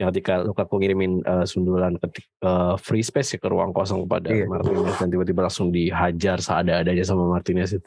yang 0.00 0.10
ketika 0.10 0.42
Lukaku 0.42 0.82
ngirimin 0.82 1.22
uh, 1.22 1.46
sundulan 1.46 1.94
ke 1.94 2.10
uh, 2.42 2.74
free 2.74 3.06
space 3.06 3.34
ya 3.34 3.38
ke 3.38 3.46
ruang 3.46 3.70
kosong 3.70 4.02
kepada 4.02 4.34
iya. 4.34 4.50
Martinez 4.50 4.98
dan 4.98 5.08
tiba-tiba 5.14 5.46
langsung 5.46 5.70
dihajar 5.70 6.42
seada-adanya 6.42 7.06
sama 7.06 7.30
Martinez 7.30 7.70
itu. 7.78 7.86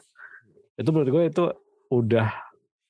Itu 0.80 0.96
menurut 0.96 1.12
gue 1.12 1.24
itu 1.28 1.44
udah 1.92 2.32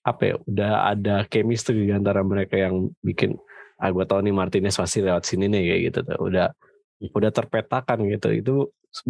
apa 0.07 0.23
ya 0.23 0.35
udah 0.47 0.73
ada 0.95 1.27
chemistry 1.27 1.91
di 1.91 1.95
antara 1.95 2.23
mereka 2.23 2.55
yang 2.55 2.95
bikin 3.03 3.35
ah 3.83 3.91
gue 3.91 4.07
tahu 4.07 4.23
nih 4.23 4.31
Martinez 4.31 4.79
pasti 4.79 5.03
lewat 5.03 5.27
sini 5.27 5.51
nih 5.51 5.63
kayak 5.75 5.81
gitu 5.91 5.99
tuh. 6.07 6.19
Udah 6.23 6.47
udah 7.11 7.31
terpetakan 7.35 8.07
gitu. 8.07 8.29
Itu 8.31 8.55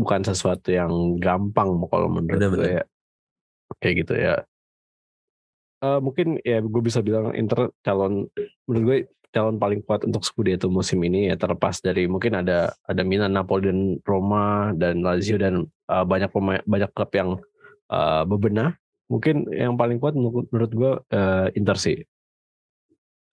bukan 0.00 0.24
sesuatu 0.24 0.72
yang 0.72 1.20
gampang 1.20 1.76
kalau 1.92 2.08
menurut 2.08 2.40
gue 2.56 2.80
ya 2.80 2.84
kayak 3.80 4.06
gitu 4.06 4.14
ya. 4.16 4.42
Uh, 5.84 6.00
mungkin 6.00 6.40
ya 6.40 6.64
gue 6.64 6.82
bisa 6.82 7.04
bilang 7.04 7.36
Inter 7.36 7.68
calon 7.84 8.32
menurut 8.64 8.82
gue 8.82 8.98
calon 9.28 9.60
paling 9.60 9.84
kuat 9.84 10.08
untuk 10.08 10.24
Scudetto 10.24 10.72
musim 10.72 10.96
ini 11.04 11.28
ya 11.28 11.36
terlepas 11.36 11.84
dari 11.84 12.08
mungkin 12.08 12.40
ada 12.40 12.72
ada 12.88 13.02
Milan, 13.04 13.36
Napoli 13.36 13.68
dan 13.68 13.80
Roma 14.00 14.72
dan 14.72 15.04
Lazio 15.04 15.36
dan 15.36 15.68
uh, 15.92 16.04
banyak 16.08 16.32
pemain 16.32 16.64
banyak 16.64 16.88
klub 16.96 17.10
yang 17.12 17.30
uh, 17.92 18.24
bebenah. 18.24 18.72
Mungkin 19.06 19.52
yang 19.54 19.78
paling 19.78 20.00
kuat 20.00 20.16
menurut, 20.16 20.48
menurut 20.48 20.72
gue 20.72 20.92
uh, 21.12 21.46
Inter 21.52 21.76
sih. 21.76 21.98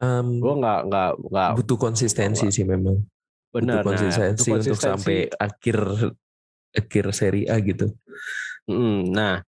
Um, 0.03 0.43
gue 0.43 0.53
nggak 0.59 0.79
nggak 0.91 1.11
nggak 1.31 1.49
butuh 1.63 1.79
konsistensi 1.79 2.51
sih 2.51 2.67
memang. 2.67 2.99
Benar 3.55 3.79
butuh 3.79 3.95
konsistensi, 3.95 4.51
nah, 4.51 4.59
konsistensi. 4.59 4.59
untuk 4.59 4.77
sampai 4.83 5.17
akhir 5.31 5.77
akhir 6.75 7.05
seri 7.15 7.47
A 7.47 7.55
gitu. 7.63 7.95
Nah 8.67 9.39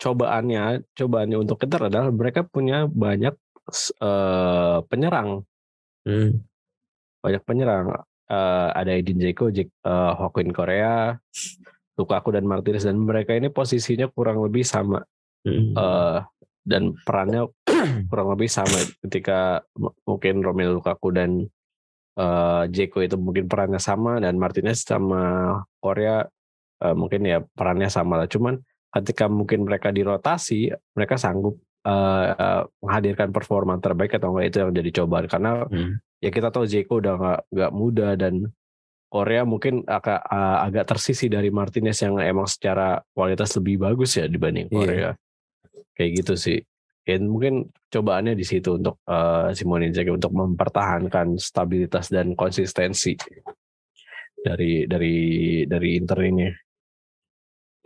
cobaannya 0.00 0.88
cobaannya 0.96 1.36
untuk 1.36 1.60
Inter 1.68 1.92
adalah 1.92 2.08
mereka 2.08 2.40
punya 2.42 2.88
banyak 2.88 3.36
uh, 4.00 4.80
penyerang 4.88 5.44
hmm. 6.08 6.40
banyak 7.20 7.42
penyerang 7.44 7.92
uh, 8.32 8.68
ada 8.72 8.96
Edin 8.96 9.20
Dzeko, 9.20 9.52
uh, 9.52 10.12
Hokin 10.16 10.56
Korea, 10.56 11.20
Lukaku 12.00 12.32
dan 12.32 12.48
Martinez 12.48 12.88
dan 12.88 12.96
mereka 12.96 13.36
ini 13.36 13.52
posisinya 13.52 14.08
kurang 14.08 14.40
lebih 14.40 14.64
sama 14.64 15.04
hmm. 15.44 15.76
uh, 15.76 16.24
dan 16.64 16.96
perannya 17.04 17.50
kurang 18.08 18.32
lebih 18.32 18.48
sama 18.48 18.80
ketika 19.04 19.60
mungkin 20.08 20.40
Romelu 20.40 20.80
Lukaku 20.80 21.12
dan 21.12 21.44
uh, 22.16 22.64
Dzeko 22.72 23.04
itu 23.04 23.20
mungkin 23.20 23.50
perannya 23.50 23.82
sama 23.82 24.16
dan 24.16 24.40
Martinez 24.40 24.80
sama 24.80 25.56
Korea 25.76 26.24
uh, 26.80 26.94
mungkin 26.96 27.28
ya 27.28 27.44
perannya 27.52 27.92
sama 27.92 28.24
lah 28.24 28.28
cuman 28.30 28.56
ketika 28.90 29.30
mungkin 29.30 29.66
mereka 29.66 29.94
dirotasi 29.94 30.74
mereka 30.94 31.14
sanggup 31.14 31.58
uh, 31.86 32.26
uh, 32.34 32.62
menghadirkan 32.82 33.30
performa 33.30 33.78
terbaik 33.78 34.18
atau 34.18 34.34
enggak 34.34 34.46
itu 34.50 34.56
yang 34.62 34.70
jadi 34.74 34.90
cobaan 35.02 35.26
karena 35.30 35.52
hmm. 35.66 35.92
ya 36.18 36.30
kita 36.34 36.48
tahu 36.50 36.64
Zeko 36.66 36.98
udah 36.98 37.14
nggak 37.16 37.40
nggak 37.54 37.72
muda 37.72 38.08
dan 38.18 38.50
Korea 39.10 39.42
mungkin 39.42 39.82
agak 39.86 40.22
uh, 40.26 40.58
agak 40.66 40.86
tersisi 40.86 41.26
dari 41.26 41.50
Martinez 41.50 41.98
yang 42.02 42.18
emang 42.22 42.46
secara 42.46 43.02
kualitas 43.10 43.50
lebih 43.58 43.82
bagus 43.82 44.14
ya 44.18 44.30
dibanding 44.30 44.70
iya. 44.70 44.76
Korea 44.76 44.98
yeah. 44.98 45.14
kayak 45.98 46.10
gitu 46.22 46.34
sih 46.38 46.58
dan 47.10 47.26
mungkin 47.26 47.74
cobaannya 47.90 48.38
di 48.38 48.46
situ 48.46 48.78
untuk 48.78 49.02
uh, 49.10 49.50
Simone 49.50 49.90
Inzaghi 49.90 50.14
untuk 50.14 50.30
mempertahankan 50.30 51.40
stabilitas 51.42 52.06
dan 52.06 52.38
konsistensi 52.38 53.18
dari 54.40 54.86
dari 54.86 55.16
dari 55.66 55.88
Inter 55.98 56.18
ini. 56.22 56.46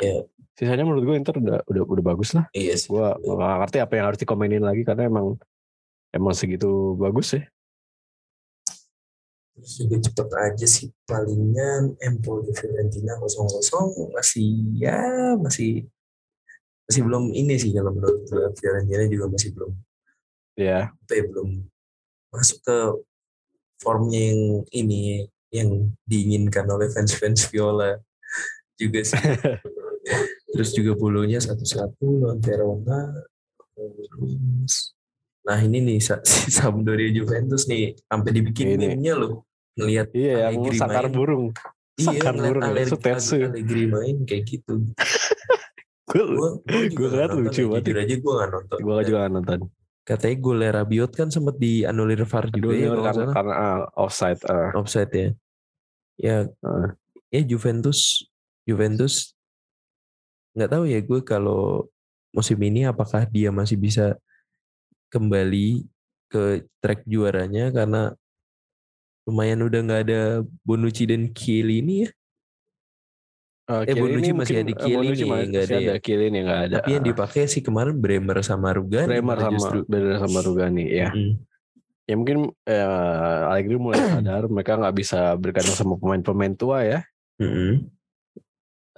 Ya, 0.03 0.21
sisanya 0.55 0.87
menurut 0.87 1.03
gue 1.03 1.17
Inter 1.19 1.35
udah 1.39 1.59
udah 1.67 1.83
udah 1.83 2.05
bagus 2.05 2.31
lah. 2.35 2.47
Iya 2.55 2.75
sih. 2.79 2.89
Gue 2.91 3.03
gak 3.03 3.59
ngerti 3.67 3.79
apa 3.83 3.93
yang 3.99 4.07
harus 4.11 4.21
dikomenin 4.23 4.63
lagi 4.63 4.87
karena 4.87 5.11
emang 5.11 5.35
emang 6.15 6.35
segitu 6.35 6.95
bagus 6.95 7.35
ya. 7.35 7.43
Terus 9.55 9.73
juga 9.87 9.97
cepet 10.03 10.29
aja 10.35 10.67
sih 10.67 10.91
palingan 11.07 11.95
Empoli 12.03 12.51
Fiorentina 12.55 13.15
kosong 13.23 13.47
kosong 13.47 14.11
masih 14.11 14.51
ya 14.75 15.39
masih 15.39 15.87
masih 16.91 17.03
belum 17.07 17.31
ini 17.31 17.55
sih 17.55 17.71
kalau 17.71 17.95
menurut 17.95 18.27
gue 18.27 18.45
Fiorentina 18.59 19.07
juga 19.07 19.31
masih 19.31 19.55
belum 19.55 19.73
ya 20.59 20.91
yeah. 20.91 21.25
belum 21.31 21.71
masuk 22.35 22.59
ke 22.67 22.79
formnya 23.79 24.35
yang 24.35 24.43
ini 24.75 25.31
yang 25.55 25.95
diinginkan 26.03 26.67
oleh 26.67 26.91
fans-fans 26.91 27.47
Viola 27.47 28.03
juga 28.75 29.07
sih 29.07 29.23
terus 30.53 30.71
juga 30.77 30.93
bulunya 30.95 31.41
satu-satu 31.41 32.25
lawan 32.25 32.39
Verona 32.41 33.25
terus 33.75 34.95
nah 35.45 35.61
ini 35.61 35.81
nih 35.85 35.99
si 36.29 36.49
Sampdoria 36.53 37.11
Juventus 37.13 37.69
nih 37.69 37.97
sampai 38.09 38.31
dibikin 38.33 38.79
meme-nya 38.79 39.17
loh 39.17 39.45
ngelihat 39.79 40.09
iya 40.15 40.51
yang 40.51 40.71
sakar 40.75 41.07
burung. 41.11 41.51
Iya 41.95 42.07
sakar 42.11 42.35
burung 42.39 42.63
Allegri, 42.63 42.99
Allegri 43.47 43.85
main 43.91 44.17
kayak 44.27 44.45
gitu. 44.47 44.75
Gue 46.15 46.23
gue 46.95 47.09
ngeliat 47.11 47.33
lucu 47.35 47.65
banget 47.67 47.91
jujur 47.91 47.99
aja 47.99 48.15
gue 48.21 48.33
gak 48.39 48.51
nonton. 48.55 48.79
Gue 48.79 49.03
juga 49.03 49.19
gak 49.27 49.33
nonton. 49.35 49.59
Katanya 50.05 50.37
gue 50.37 50.55
Rabiot 50.71 51.13
kan 51.17 51.29
sempat 51.33 51.57
dianulir 51.59 52.23
VAR 52.29 52.47
juga 52.55 52.77
ya 52.77 52.89
karena, 52.93 53.25
karena 53.35 53.55
uh, 53.57 53.83
offside 53.99 54.41
uh. 54.47 54.71
offside 54.79 55.11
ya. 55.11 55.29
Ya 56.15 56.37
uh. 56.63 56.87
ya 57.35 57.41
Juventus 57.43 58.31
Juventus 58.63 59.34
nggak 60.55 60.71
tahu 60.71 60.85
ya 60.87 61.03
gue 61.03 61.21
kalau 61.27 61.91
musim 62.35 62.59
ini 62.63 62.87
apakah 62.87 63.27
dia 63.31 63.55
masih 63.55 63.79
bisa 63.79 64.19
kembali 65.11 65.87
ke 66.27 66.67
track 66.83 67.07
juaranya 67.07 67.71
karena 67.71 68.11
lumayan 69.25 69.63
udah 69.65 69.81
nggak 69.87 70.03
ada 70.11 70.23
Bonucci 70.67 71.07
dan 71.07 71.31
Kiel 71.31 71.71
ini 71.71 72.05
ya. 72.05 72.11
Uh, 73.65 73.81
eh 73.89 73.97
Bonucci 73.97 74.35
masih 74.37 74.61
ada 74.61 74.73
Kiel 74.77 75.01
ini 75.01 75.25
nggak 75.25 75.65
ada, 75.65 75.79
ya. 75.81 75.95
Kiel 76.03 76.23
ini 76.29 76.39
nggak 76.45 76.61
ada. 76.69 76.77
Tapi 76.83 76.91
yang 77.01 77.07
dipakai 77.07 77.49
sih 77.49 77.63
kemarin 77.65 77.97
Bremer 77.97 78.43
sama 78.45 78.77
Rugani. 78.77 79.09
Bremer 79.09 79.39
sama 79.41 79.55
justru. 79.57 79.79
Bremer 79.89 80.17
sama 80.21 80.39
Rugani 80.45 80.85
ya. 80.91 81.09
Mm. 81.15 81.33
Ya 82.05 82.15
mungkin 82.21 82.39
uh, 82.69 83.49
Allegri 83.49 83.81
mulai 83.81 84.03
sadar 84.13 84.45
mereka 84.53 84.77
nggak 84.77 84.97
bisa 84.99 85.33
bergantung 85.41 85.77
sama 85.79 85.95
pemain-pemain 85.97 86.53
tua 86.53 86.85
ya. 86.85 87.01
Mm 87.41 87.51
-hmm. 87.51 87.73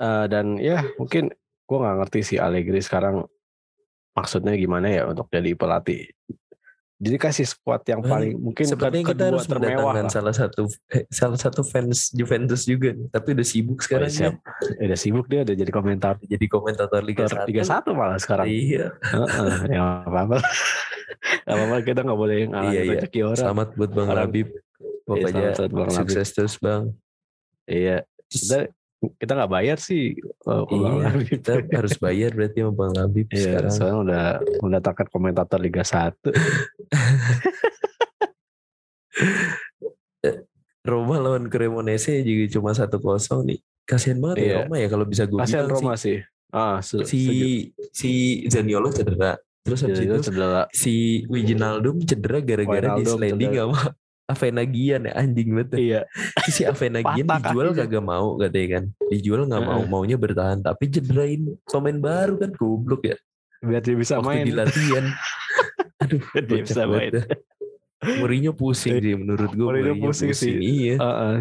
uh, 0.02 0.26
dan 0.26 0.58
ya 0.58 0.82
mungkin 0.98 1.30
gue 1.66 1.78
nggak 1.82 1.96
ngerti 1.98 2.20
sih 2.22 2.38
Allegri 2.38 2.78
sekarang 2.78 3.26
maksudnya 4.14 4.54
gimana 4.56 4.88
ya 4.88 5.02
untuk 5.10 5.28
jadi 5.28 5.52
pelatih. 5.52 6.08
Jadi 6.96 7.20
kasih 7.20 7.44
squad 7.44 7.84
yang 7.84 8.00
paling 8.00 8.40
mungkin 8.40 8.64
sepertinya 8.64 9.12
kita 9.12 9.28
harus 9.28 9.44
mendatangkan 9.44 10.08
salah 10.08 10.32
satu 10.32 10.64
eh, 10.88 11.04
salah 11.12 11.36
satu 11.36 11.60
fans 11.60 12.08
Juventus 12.08 12.64
juga 12.64 12.96
tapi 13.12 13.36
udah 13.36 13.44
sibuk 13.44 13.84
sekarang 13.84 14.08
oh, 14.08 14.16
ya. 14.16 14.30
Udah 14.80 14.96
sibuk 14.96 15.28
dia 15.28 15.44
udah 15.44 15.52
jadi 15.52 15.68
komentar 15.68 16.16
jadi 16.24 16.46
komentator 16.48 17.04
Liga 17.04 17.28
Satu. 17.28 17.44
Liga 17.52 17.68
Satu 17.68 17.92
malah 17.92 18.16
sekarang. 18.16 18.48
Iya. 18.48 18.96
ya 19.68 20.08
apa-apa. 20.08 20.40
apa-apa 21.44 21.76
kita 21.84 22.00
nggak 22.00 22.16
boleh 22.16 22.48
ngalah 22.48 22.72
iya, 22.72 22.80
iya. 22.88 23.24
orang. 23.28 23.44
Selamat 23.44 23.68
buat 23.76 23.90
Bang 23.92 24.08
Labib. 24.16 24.48
Pokoknya 25.04 25.52
iya, 25.52 25.68
Bang 25.68 25.92
sukses 25.92 26.28
terus 26.32 26.56
Bang. 26.56 26.96
Iya. 27.68 28.08
Kita 28.32 28.72
kita 28.96 29.32
nggak 29.32 29.52
bayar 29.52 29.76
sih 29.76 30.16
uh, 30.44 30.64
iya, 30.66 31.12
kita 31.20 31.60
harus 31.68 31.94
bayar 31.96 32.32
berarti 32.32 32.60
sama 32.60 32.72
Bang 32.72 32.92
Labib 32.92 33.28
iya, 33.28 33.60
sekarang. 33.60 33.70
soalnya 33.70 33.96
udah 34.00 34.24
mendatangkan 34.60 35.06
komentator 35.08 35.58
Liga 35.58 35.84
1 35.84 36.16
Roma 40.82 41.16
lawan 41.18 41.50
Cremonese 41.50 42.22
juga 42.22 42.46
cuma 42.48 42.70
satu 42.70 43.02
kosong 43.02 43.42
nih. 43.44 43.58
Kasihan 43.82 44.18
banget 44.18 44.36
ya 44.36 44.44
Iya. 44.44 44.56
Roma 44.62 44.76
ya 44.78 44.86
kalau 44.86 45.04
bisa 45.04 45.22
gue 45.26 45.38
Kasihan 45.38 45.66
Roma 45.66 45.94
sih. 45.96 46.22
Ah, 46.48 46.78
sih. 46.78 47.02
se- 47.02 47.06
Si 47.06 47.20
si 47.92 48.10
Zaniolo 48.46 48.90
cedera. 48.90 49.34
Terus 49.60 49.82
habis 49.82 49.98
itu 50.00 50.14
cedera. 50.22 50.70
si 50.70 51.26
Wijnaldum 51.26 51.98
cedera 52.00 52.38
gara-gara 52.38 52.88
di 52.94 53.04
sliding 53.04 53.50
cedera. 53.50 53.66
Sama 54.26 54.34
Avenagian 54.34 55.06
ya 55.06 55.12
anjing 55.14 55.48
banget. 55.54 55.70
Iya. 55.78 56.00
Si 56.50 56.66
Avenagian 56.70 57.26
Patah 57.26 57.54
dijual 57.54 57.70
kakinya. 57.70 57.86
kagak 57.86 58.04
mau 58.04 58.28
katanya 58.34 58.68
kan. 58.74 58.84
Dijual 59.06 59.40
nggak 59.46 59.62
mau, 59.62 59.82
maunya 59.86 60.18
bertahan. 60.18 60.58
Tapi 60.66 60.84
cederain 60.90 61.42
pemain 61.62 61.98
baru 62.02 62.34
kan 62.42 62.50
goblok 62.58 63.06
ya. 63.06 63.16
Biar 63.62 63.82
dia 63.86 63.94
bisa 63.94 64.18
Waktu 64.18 64.26
main. 64.26 64.44
di 64.44 64.54
latihan. 64.54 65.04
Aduh, 66.02 66.20
dia 66.42 66.62
bisa 66.66 66.82
main. 66.90 67.10
dah. 67.14 67.24
Mourinho 68.20 68.52
pusing 68.52 68.98
sih 68.98 69.14
menurut 69.14 69.50
gue. 69.54 69.62
Mourinho 69.62 69.94
pusing 70.02 70.34
sih. 70.34 70.58
Iya. 70.58 70.94
Heeh. 70.98 71.36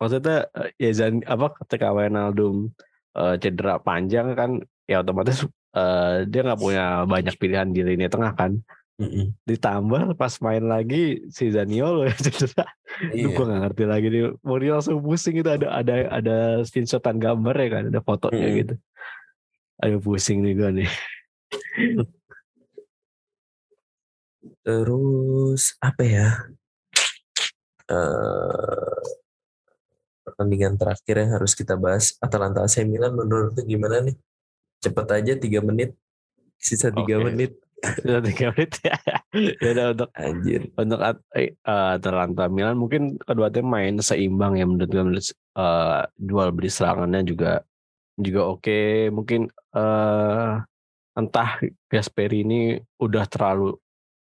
Maksudnya 0.00 0.48
eh, 0.56 0.70
ya 0.80 0.90
Zan, 0.96 1.20
apa 1.28 1.52
ketika 1.60 1.92
Wijnaldum 1.92 2.72
eh, 3.14 3.34
cedera 3.38 3.78
panjang 3.78 4.32
kan 4.32 4.50
ya 4.88 5.04
otomatis 5.04 5.44
eh, 5.76 6.16
dia 6.28 6.40
nggak 6.44 6.60
punya 6.60 7.04
banyak 7.04 7.36
pilihan 7.36 7.68
di 7.68 7.84
lini 7.84 8.08
tengah 8.08 8.32
kan. 8.32 8.56
Mm-mm. 8.94 9.34
Ditambah 9.42 10.14
pas 10.14 10.30
main 10.38 10.62
lagi 10.62 11.26
si 11.34 11.50
Zaniolo 11.50 12.04
yang 12.08 12.20
cedera. 12.20 12.62
Iya. 13.10 13.26
gue 13.34 13.44
gak 13.44 13.60
ngerti 13.66 13.84
lagi 13.90 14.06
nih. 14.06 14.22
Mourinho 14.46 14.78
langsung 14.78 15.02
pusing 15.02 15.42
itu 15.42 15.50
ada 15.50 15.66
ada 15.74 15.94
ada 16.14 16.36
screenshotan 16.62 17.18
gambar 17.18 17.54
ya 17.58 17.68
kan, 17.74 17.84
ada 17.90 18.00
fotonya 18.00 18.46
Mm-mm. 18.46 18.60
gitu. 18.62 18.74
Aduh 19.82 19.98
pusing 19.98 20.46
nih 20.46 20.54
gue 20.54 20.70
nih. 20.82 20.90
Terus 24.62 25.62
apa 25.82 26.02
ya? 26.06 26.28
Eh 27.90 29.00
pertandingan 30.24 30.80
terakhir 30.80 31.14
yang 31.20 31.30
harus 31.36 31.52
kita 31.52 31.76
bahas 31.76 32.16
Atalanta 32.22 32.64
AC 32.64 32.80
Milan 32.86 33.12
menurut 33.12 33.58
lu 33.58 33.62
gimana 33.66 34.06
nih? 34.06 34.16
Cepet 34.80 35.06
aja 35.10 35.32
tiga 35.34 35.60
menit, 35.60 35.98
sisa 36.56 36.94
tiga 36.94 37.18
Oke. 37.18 37.26
menit. 37.32 37.63
Sudah 38.00 38.20
tiga 38.22 38.46
menit 38.52 38.72
ya. 38.80 38.96
ya 39.60 39.68
udah 39.74 39.86
untuk 39.92 40.10
Anjir. 40.14 40.60
untuk 40.72 41.00
At- 41.00 41.24
eh, 41.34 41.52
Atalanta 41.62 42.48
Milan 42.48 42.78
mungkin 42.78 43.18
kedua 43.18 43.50
tim 43.50 43.66
main 43.66 43.98
seimbang 43.98 44.56
ya 44.56 44.64
menurut 44.64 44.88
gue 44.88 45.02
menurut 45.02 45.26
eh, 45.30 46.02
jual 46.16 46.48
beli 46.50 46.70
serangannya 46.70 47.20
juga 47.24 47.60
juga 48.14 48.40
oke 48.46 48.78
mungkin 49.10 49.50
eh 49.74 50.52
entah 51.14 51.50
Gasperi 51.86 52.42
ini 52.42 52.60
udah 52.98 53.24
terlalu 53.26 53.74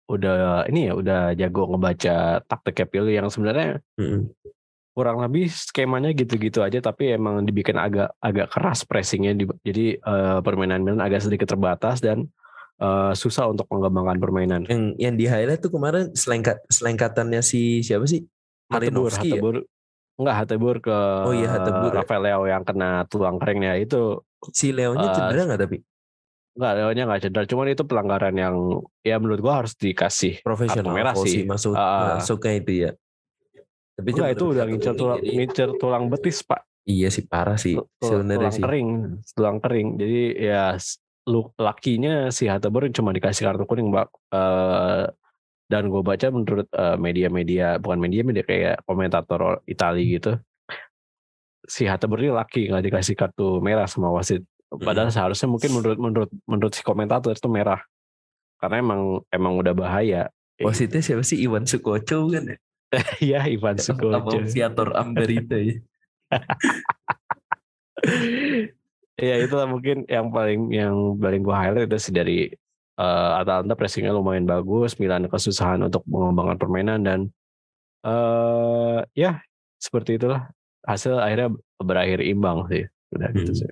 udah 0.09 0.65
ini 0.65 0.89
ya 0.89 0.93
udah 0.95 1.21
jago 1.33 1.69
ngebaca 1.69 2.41
taktiknya 2.43 2.85
pilih 2.87 3.13
yang 3.13 3.27
sebenarnya 3.29 3.77
Mm-mm. 3.95 4.31
kurang 4.91 5.21
lebih 5.21 5.47
skemanya 5.47 6.11
gitu-gitu 6.11 6.59
aja 6.59 6.81
tapi 6.81 7.13
emang 7.13 7.45
dibikin 7.45 7.77
agak 7.77 8.11
agak 8.19 8.49
keras 8.49 8.83
pressingnya 8.83 9.37
di- 9.37 9.59
jadi 9.61 9.85
eh, 9.95 10.39
permainan 10.41 10.81
Milan 10.81 10.99
agak 10.99 11.23
sedikit 11.23 11.47
terbatas 11.47 12.01
dan 12.01 12.25
eh, 12.79 13.13
susah 13.13 13.47
untuk 13.47 13.67
mengembangkan 13.67 14.17
permainan 14.17 14.61
Yang 14.65 14.83
yang 14.97 15.13
di 15.15 15.25
highlight 15.27 15.59
tuh 15.59 15.69
kemarin 15.69 16.09
selengkat 16.15 16.63
selengkatannya 16.67 17.39
si 17.39 17.83
siapa 17.83 18.03
sih? 18.03 18.23
Hatebur, 18.67 19.09
ya? 19.09 19.19
Hatebur. 19.19 19.55
Enggak, 20.15 20.35
Hatebur 20.35 20.75
ke 20.79 20.97
Oh 21.25 21.31
iya, 21.31 21.47
Hatebur 21.49 21.91
ya. 21.91 22.03
Rafael 22.03 22.21
Leo 22.21 22.43
yang 22.45 22.63
kena 22.63 23.07
tulang 23.07 23.39
keringnya 23.39 23.75
itu. 23.75 24.19
Si 24.51 24.71
Leonya 24.71 25.07
Eh, 25.07 25.15
cedera 25.15 25.43
nggak 25.47 25.61
tapi 25.61 25.77
Enggak, 26.53 26.71
Leonya 26.75 27.03
enggak 27.07 27.21
cedera. 27.23 27.43
Cuman 27.47 27.67
itu 27.71 27.83
pelanggaran 27.83 28.35
yang 28.35 28.55
ya 28.99 29.15
menurut 29.15 29.39
gua 29.39 29.63
harus 29.63 29.73
dikasih. 29.73 30.43
profesional 30.43 30.91
merah 30.91 31.15
sih. 31.15 31.43
si 31.43 31.47
masuk 31.47 31.71
Ah. 31.73 32.19
masuknya 32.19 32.53
itu 32.55 32.71
ya. 32.77 32.91
Tapi 33.95 34.09
Enggak, 34.11 34.29
itu 34.31 34.43
udah 34.47 34.63
ngincer 34.63 34.93
tulang, 34.95 35.19
ngincer 35.19 35.69
tulang 35.75 36.03
betis, 36.07 36.39
Pak. 36.43 36.63
Iya 36.83 37.11
sih 37.11 37.23
parah 37.23 37.59
sih 37.59 37.75
sebenarnya 38.01 38.49
tulang 38.49 38.55
sih. 38.55 38.63
kering, 38.63 38.89
tulang 39.35 39.57
kering. 39.59 39.87
Jadi 39.99 40.21
ya 40.35 40.73
lu 41.29 41.53
lakinya 41.61 42.33
si 42.33 42.49
Hatebur 42.49 42.89
cuma 42.89 43.13
dikasih 43.13 43.45
kartu 43.45 43.69
kuning, 43.69 43.93
Mbak. 43.93 44.09
Eh, 44.33 45.05
dan 45.69 45.93
gue 45.93 46.01
baca 46.01 46.27
menurut 46.33 46.65
eh, 46.73 46.97
media-media, 46.97 47.77
bukan 47.77 48.01
media-media 48.01 48.41
kayak 48.41 48.81
komentator 48.89 49.61
Itali 49.69 50.17
gitu. 50.17 50.41
Si 51.69 51.85
Hatebur 51.85 52.17
ini 52.17 52.33
laki 52.33 52.73
nggak 52.73 52.89
dikasih 52.89 53.13
kartu 53.13 53.61
merah 53.61 53.85
sama 53.85 54.09
wasit. 54.09 54.41
Padahal 54.69 55.13
seharusnya 55.13 55.45
mungkin 55.45 55.77
menurut 55.77 55.97
menurut 56.01 56.29
menurut 56.49 56.73
si 56.73 56.81
komentator 56.81 57.37
itu 57.37 57.45
merah. 57.45 57.85
Karena 58.57 58.81
emang 58.81 59.21
emang 59.29 59.53
udah 59.61 59.77
bahaya. 59.77 60.33
Wasitnya 60.59 60.99
siapa 60.99 61.23
sih 61.23 61.39
Iwan 61.45 61.69
Sukoco 61.69 62.33
kan 62.33 62.51
ya? 62.51 62.57
Iya 63.21 63.45
Ivan 63.47 63.77
Sama 63.77 64.01
Sukoco. 64.01 64.41
Viator 64.49 64.97
Amberita 64.97 65.55
ya. 65.61 65.77
ya 69.19 69.35
itu 69.43 69.55
mungkin 69.67 69.97
yang 70.07 70.27
paling 70.31 70.59
yang 70.71 70.95
paling 71.19 71.41
gue 71.43 71.55
highlight 71.55 71.87
itu 71.91 71.97
sih 71.99 72.13
dari 72.15 72.37
eh, 72.99 73.31
Atalanta 73.41 73.73
pressingnya 73.79 74.11
lumayan 74.15 74.47
bagus, 74.47 74.95
Milan 75.01 75.27
kesusahan 75.27 75.79
untuk 75.83 76.03
mengembangkan 76.07 76.57
permainan 76.59 76.99
dan 77.03 77.19
eh 78.07 78.99
ya 79.13 79.43
seperti 79.77 80.15
itulah 80.19 80.47
hasil 80.87 81.19
akhirnya 81.19 81.49
berakhir 81.79 82.19
imbang 82.23 82.63
sih. 82.71 82.83
Udah 83.15 83.29
gitu 83.35 83.51
Hmm. 83.51 83.59
sih. 83.59 83.69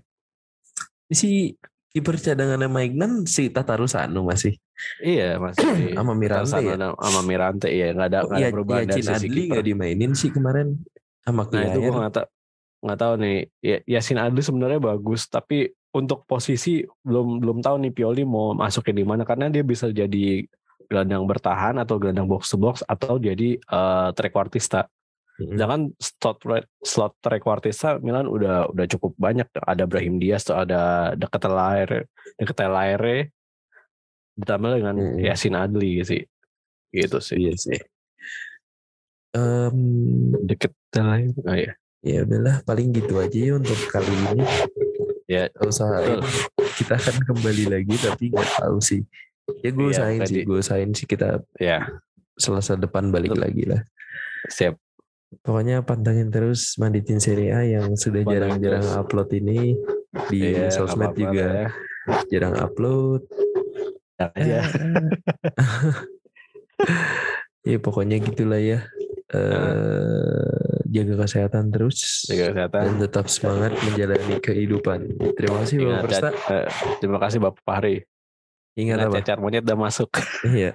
Si 1.08 1.30
kiper 1.96 2.20
cadangannya 2.20 2.68
Maignan 2.68 3.24
si 3.26 3.48
Tatarusanu 3.48 4.28
masih 4.28 4.60
Iya 5.02 5.40
masih 5.42 5.64
sama 5.98 6.14
Mirante 6.14 6.60
ya. 6.62 6.76
sama 6.78 7.22
Mirante 7.26 7.68
ya 7.72 7.88
nggak 7.96 8.08
ada 8.14 8.20
Oh, 8.22 8.30
ada 8.30 8.38
iya, 8.38 8.48
perubahan 8.54 8.84
iya, 8.86 8.92
dari 8.92 9.02
sisi 9.02 9.28
kiper. 9.34 9.50
nggak 9.56 9.66
dimainin 9.72 10.12
sih 10.14 10.30
kemarin 10.30 10.68
sama 11.26 11.42
Nah 11.50 11.64
itu 11.72 11.80
gue 11.82 11.94
nggak 11.96 12.14
tahu 12.14 12.28
nggak 12.84 13.00
tahu 13.00 13.14
nih. 13.22 13.38
Ya, 13.62 13.78
Yasin 13.86 14.22
Adli 14.22 14.42
sebenarnya 14.42 14.80
bagus, 14.82 15.26
tapi 15.30 15.72
untuk 15.96 16.28
posisi 16.30 16.86
belum 17.02 17.42
belum 17.42 17.58
tahu 17.66 17.76
nih 17.82 17.92
Pioli 17.96 18.24
mau 18.28 18.54
masukin 18.54 18.94
di 18.94 19.06
mana 19.08 19.26
karena 19.26 19.50
dia 19.50 19.66
bisa 19.66 19.90
jadi 19.90 20.46
gelandang 20.88 21.26
bertahan 21.28 21.76
atau 21.82 22.00
gelandang 22.00 22.30
box 22.30 22.54
to 22.54 22.58
box 22.60 22.86
atau 22.86 23.18
jadi 23.20 23.58
eh 23.58 24.10
trequartista. 24.14 24.88
Mm-mm. 25.38 25.54
Sedangkan 25.54 25.82
slot 26.02 26.38
slot 26.82 27.14
trequartista 27.22 28.02
Milan 28.02 28.26
udah 28.26 28.72
udah 28.74 28.86
cukup 28.90 29.14
banyak. 29.18 29.46
Ada 29.54 29.86
Brahim 29.86 30.18
Diaz, 30.18 30.48
tuh 30.48 30.58
ada 30.58 31.14
Decatelaire, 31.14 32.10
Decatelaire 32.42 33.34
ditambah 34.38 34.70
dengan 34.82 34.96
Mm-mm. 34.98 35.22
Yasin 35.22 35.58
Adli 35.58 36.02
sih. 36.06 36.22
Gitu 36.94 37.18
sih. 37.22 37.38
Iya 37.38 37.54
sih. 37.58 37.80
Em, 39.38 39.78
Decatelaire. 40.46 41.38
Oh 41.46 41.58
iya. 41.58 41.74
Ya 42.08 42.24
udahlah 42.24 42.64
paling 42.64 42.96
gitu 42.96 43.20
aja 43.20 43.38
ya 43.38 43.54
untuk 43.56 43.76
kali 43.92 44.08
ini. 44.08 44.44
Ya, 45.28 45.52
usahain 45.60 46.24
kita 46.80 46.96
akan 46.96 47.16
kembali 47.28 47.64
lagi 47.68 47.96
tapi 48.00 48.32
nggak 48.32 48.64
tahu 48.64 48.80
sih. 48.80 49.04
Ya 49.60 49.70
gue 49.72 49.88
usahain 49.92 50.24
sih, 50.24 50.44
gue 50.44 50.58
usahain 50.60 50.92
sih 50.92 51.04
kita 51.04 51.44
Ya, 51.60 51.88
selasa 52.36 52.76
depan 52.76 53.12
balik 53.12 53.36
Betul. 53.36 53.44
lagi 53.44 53.64
lah. 53.68 53.82
siap. 54.48 54.80
Pokoknya 55.44 55.84
pantengin 55.84 56.32
terus 56.32 56.80
Manditin 56.80 57.20
Serie 57.20 57.52
A 57.52 57.68
yang 57.68 57.92
sudah 58.00 58.24
jarang-jarang 58.24 58.88
upload 58.96 59.28
ini 59.36 59.76
di 60.32 60.56
nggak 60.56 60.72
sosmed 60.72 61.12
apa-apa 61.12 61.20
juga 61.20 61.44
ya. 61.44 61.68
jarang 62.32 62.56
upload. 62.56 63.22
Jangan 64.16 64.40
aja. 64.40 64.60
ya 67.68 67.78
pokoknya 67.84 68.24
gitulah 68.24 68.62
ya. 68.62 68.88
Eh 69.28 70.88
jaga 70.88 71.28
kesehatan 71.28 71.68
terus 71.68 72.24
Jaga 72.26 72.46
kesehatan. 72.56 72.82
dan 72.82 72.94
tetap 73.04 73.26
semangat 73.28 73.72
menjalani 73.84 74.36
kehidupan. 74.40 75.00
Terima 75.36 75.56
kasih 75.62 75.76
Bapak 75.78 75.92
Ingat, 75.92 76.04
Persta. 76.08 76.30
eh, 76.50 76.68
terima 76.98 77.20
kasih 77.20 77.40
Bapak 77.44 77.62
Fahri. 77.62 77.96
Ingat 78.78 78.96
Ingat 78.98 79.08
apa? 79.10 79.16
cacar 79.20 79.38
monyet 79.38 79.64
udah 79.68 79.80
masuk. 79.80 80.10
Iya. 80.48 80.72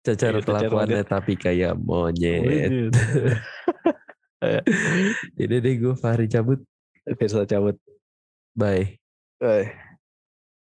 Cacar 0.00 0.32
Iya, 0.32 0.40
cacar 0.40 0.66
kelakuannya 0.66 1.02
tapi 1.04 1.32
kayak 1.34 1.78
monyet. 1.78 2.90
Jadi 5.38 5.54
deh 5.64 5.74
gue 5.76 5.94
Fahri 5.94 6.26
cabut. 6.26 6.58
Firsa 7.14 7.46
cabut. 7.46 7.78
Bye. 8.52 8.98
Bye. 9.38 9.70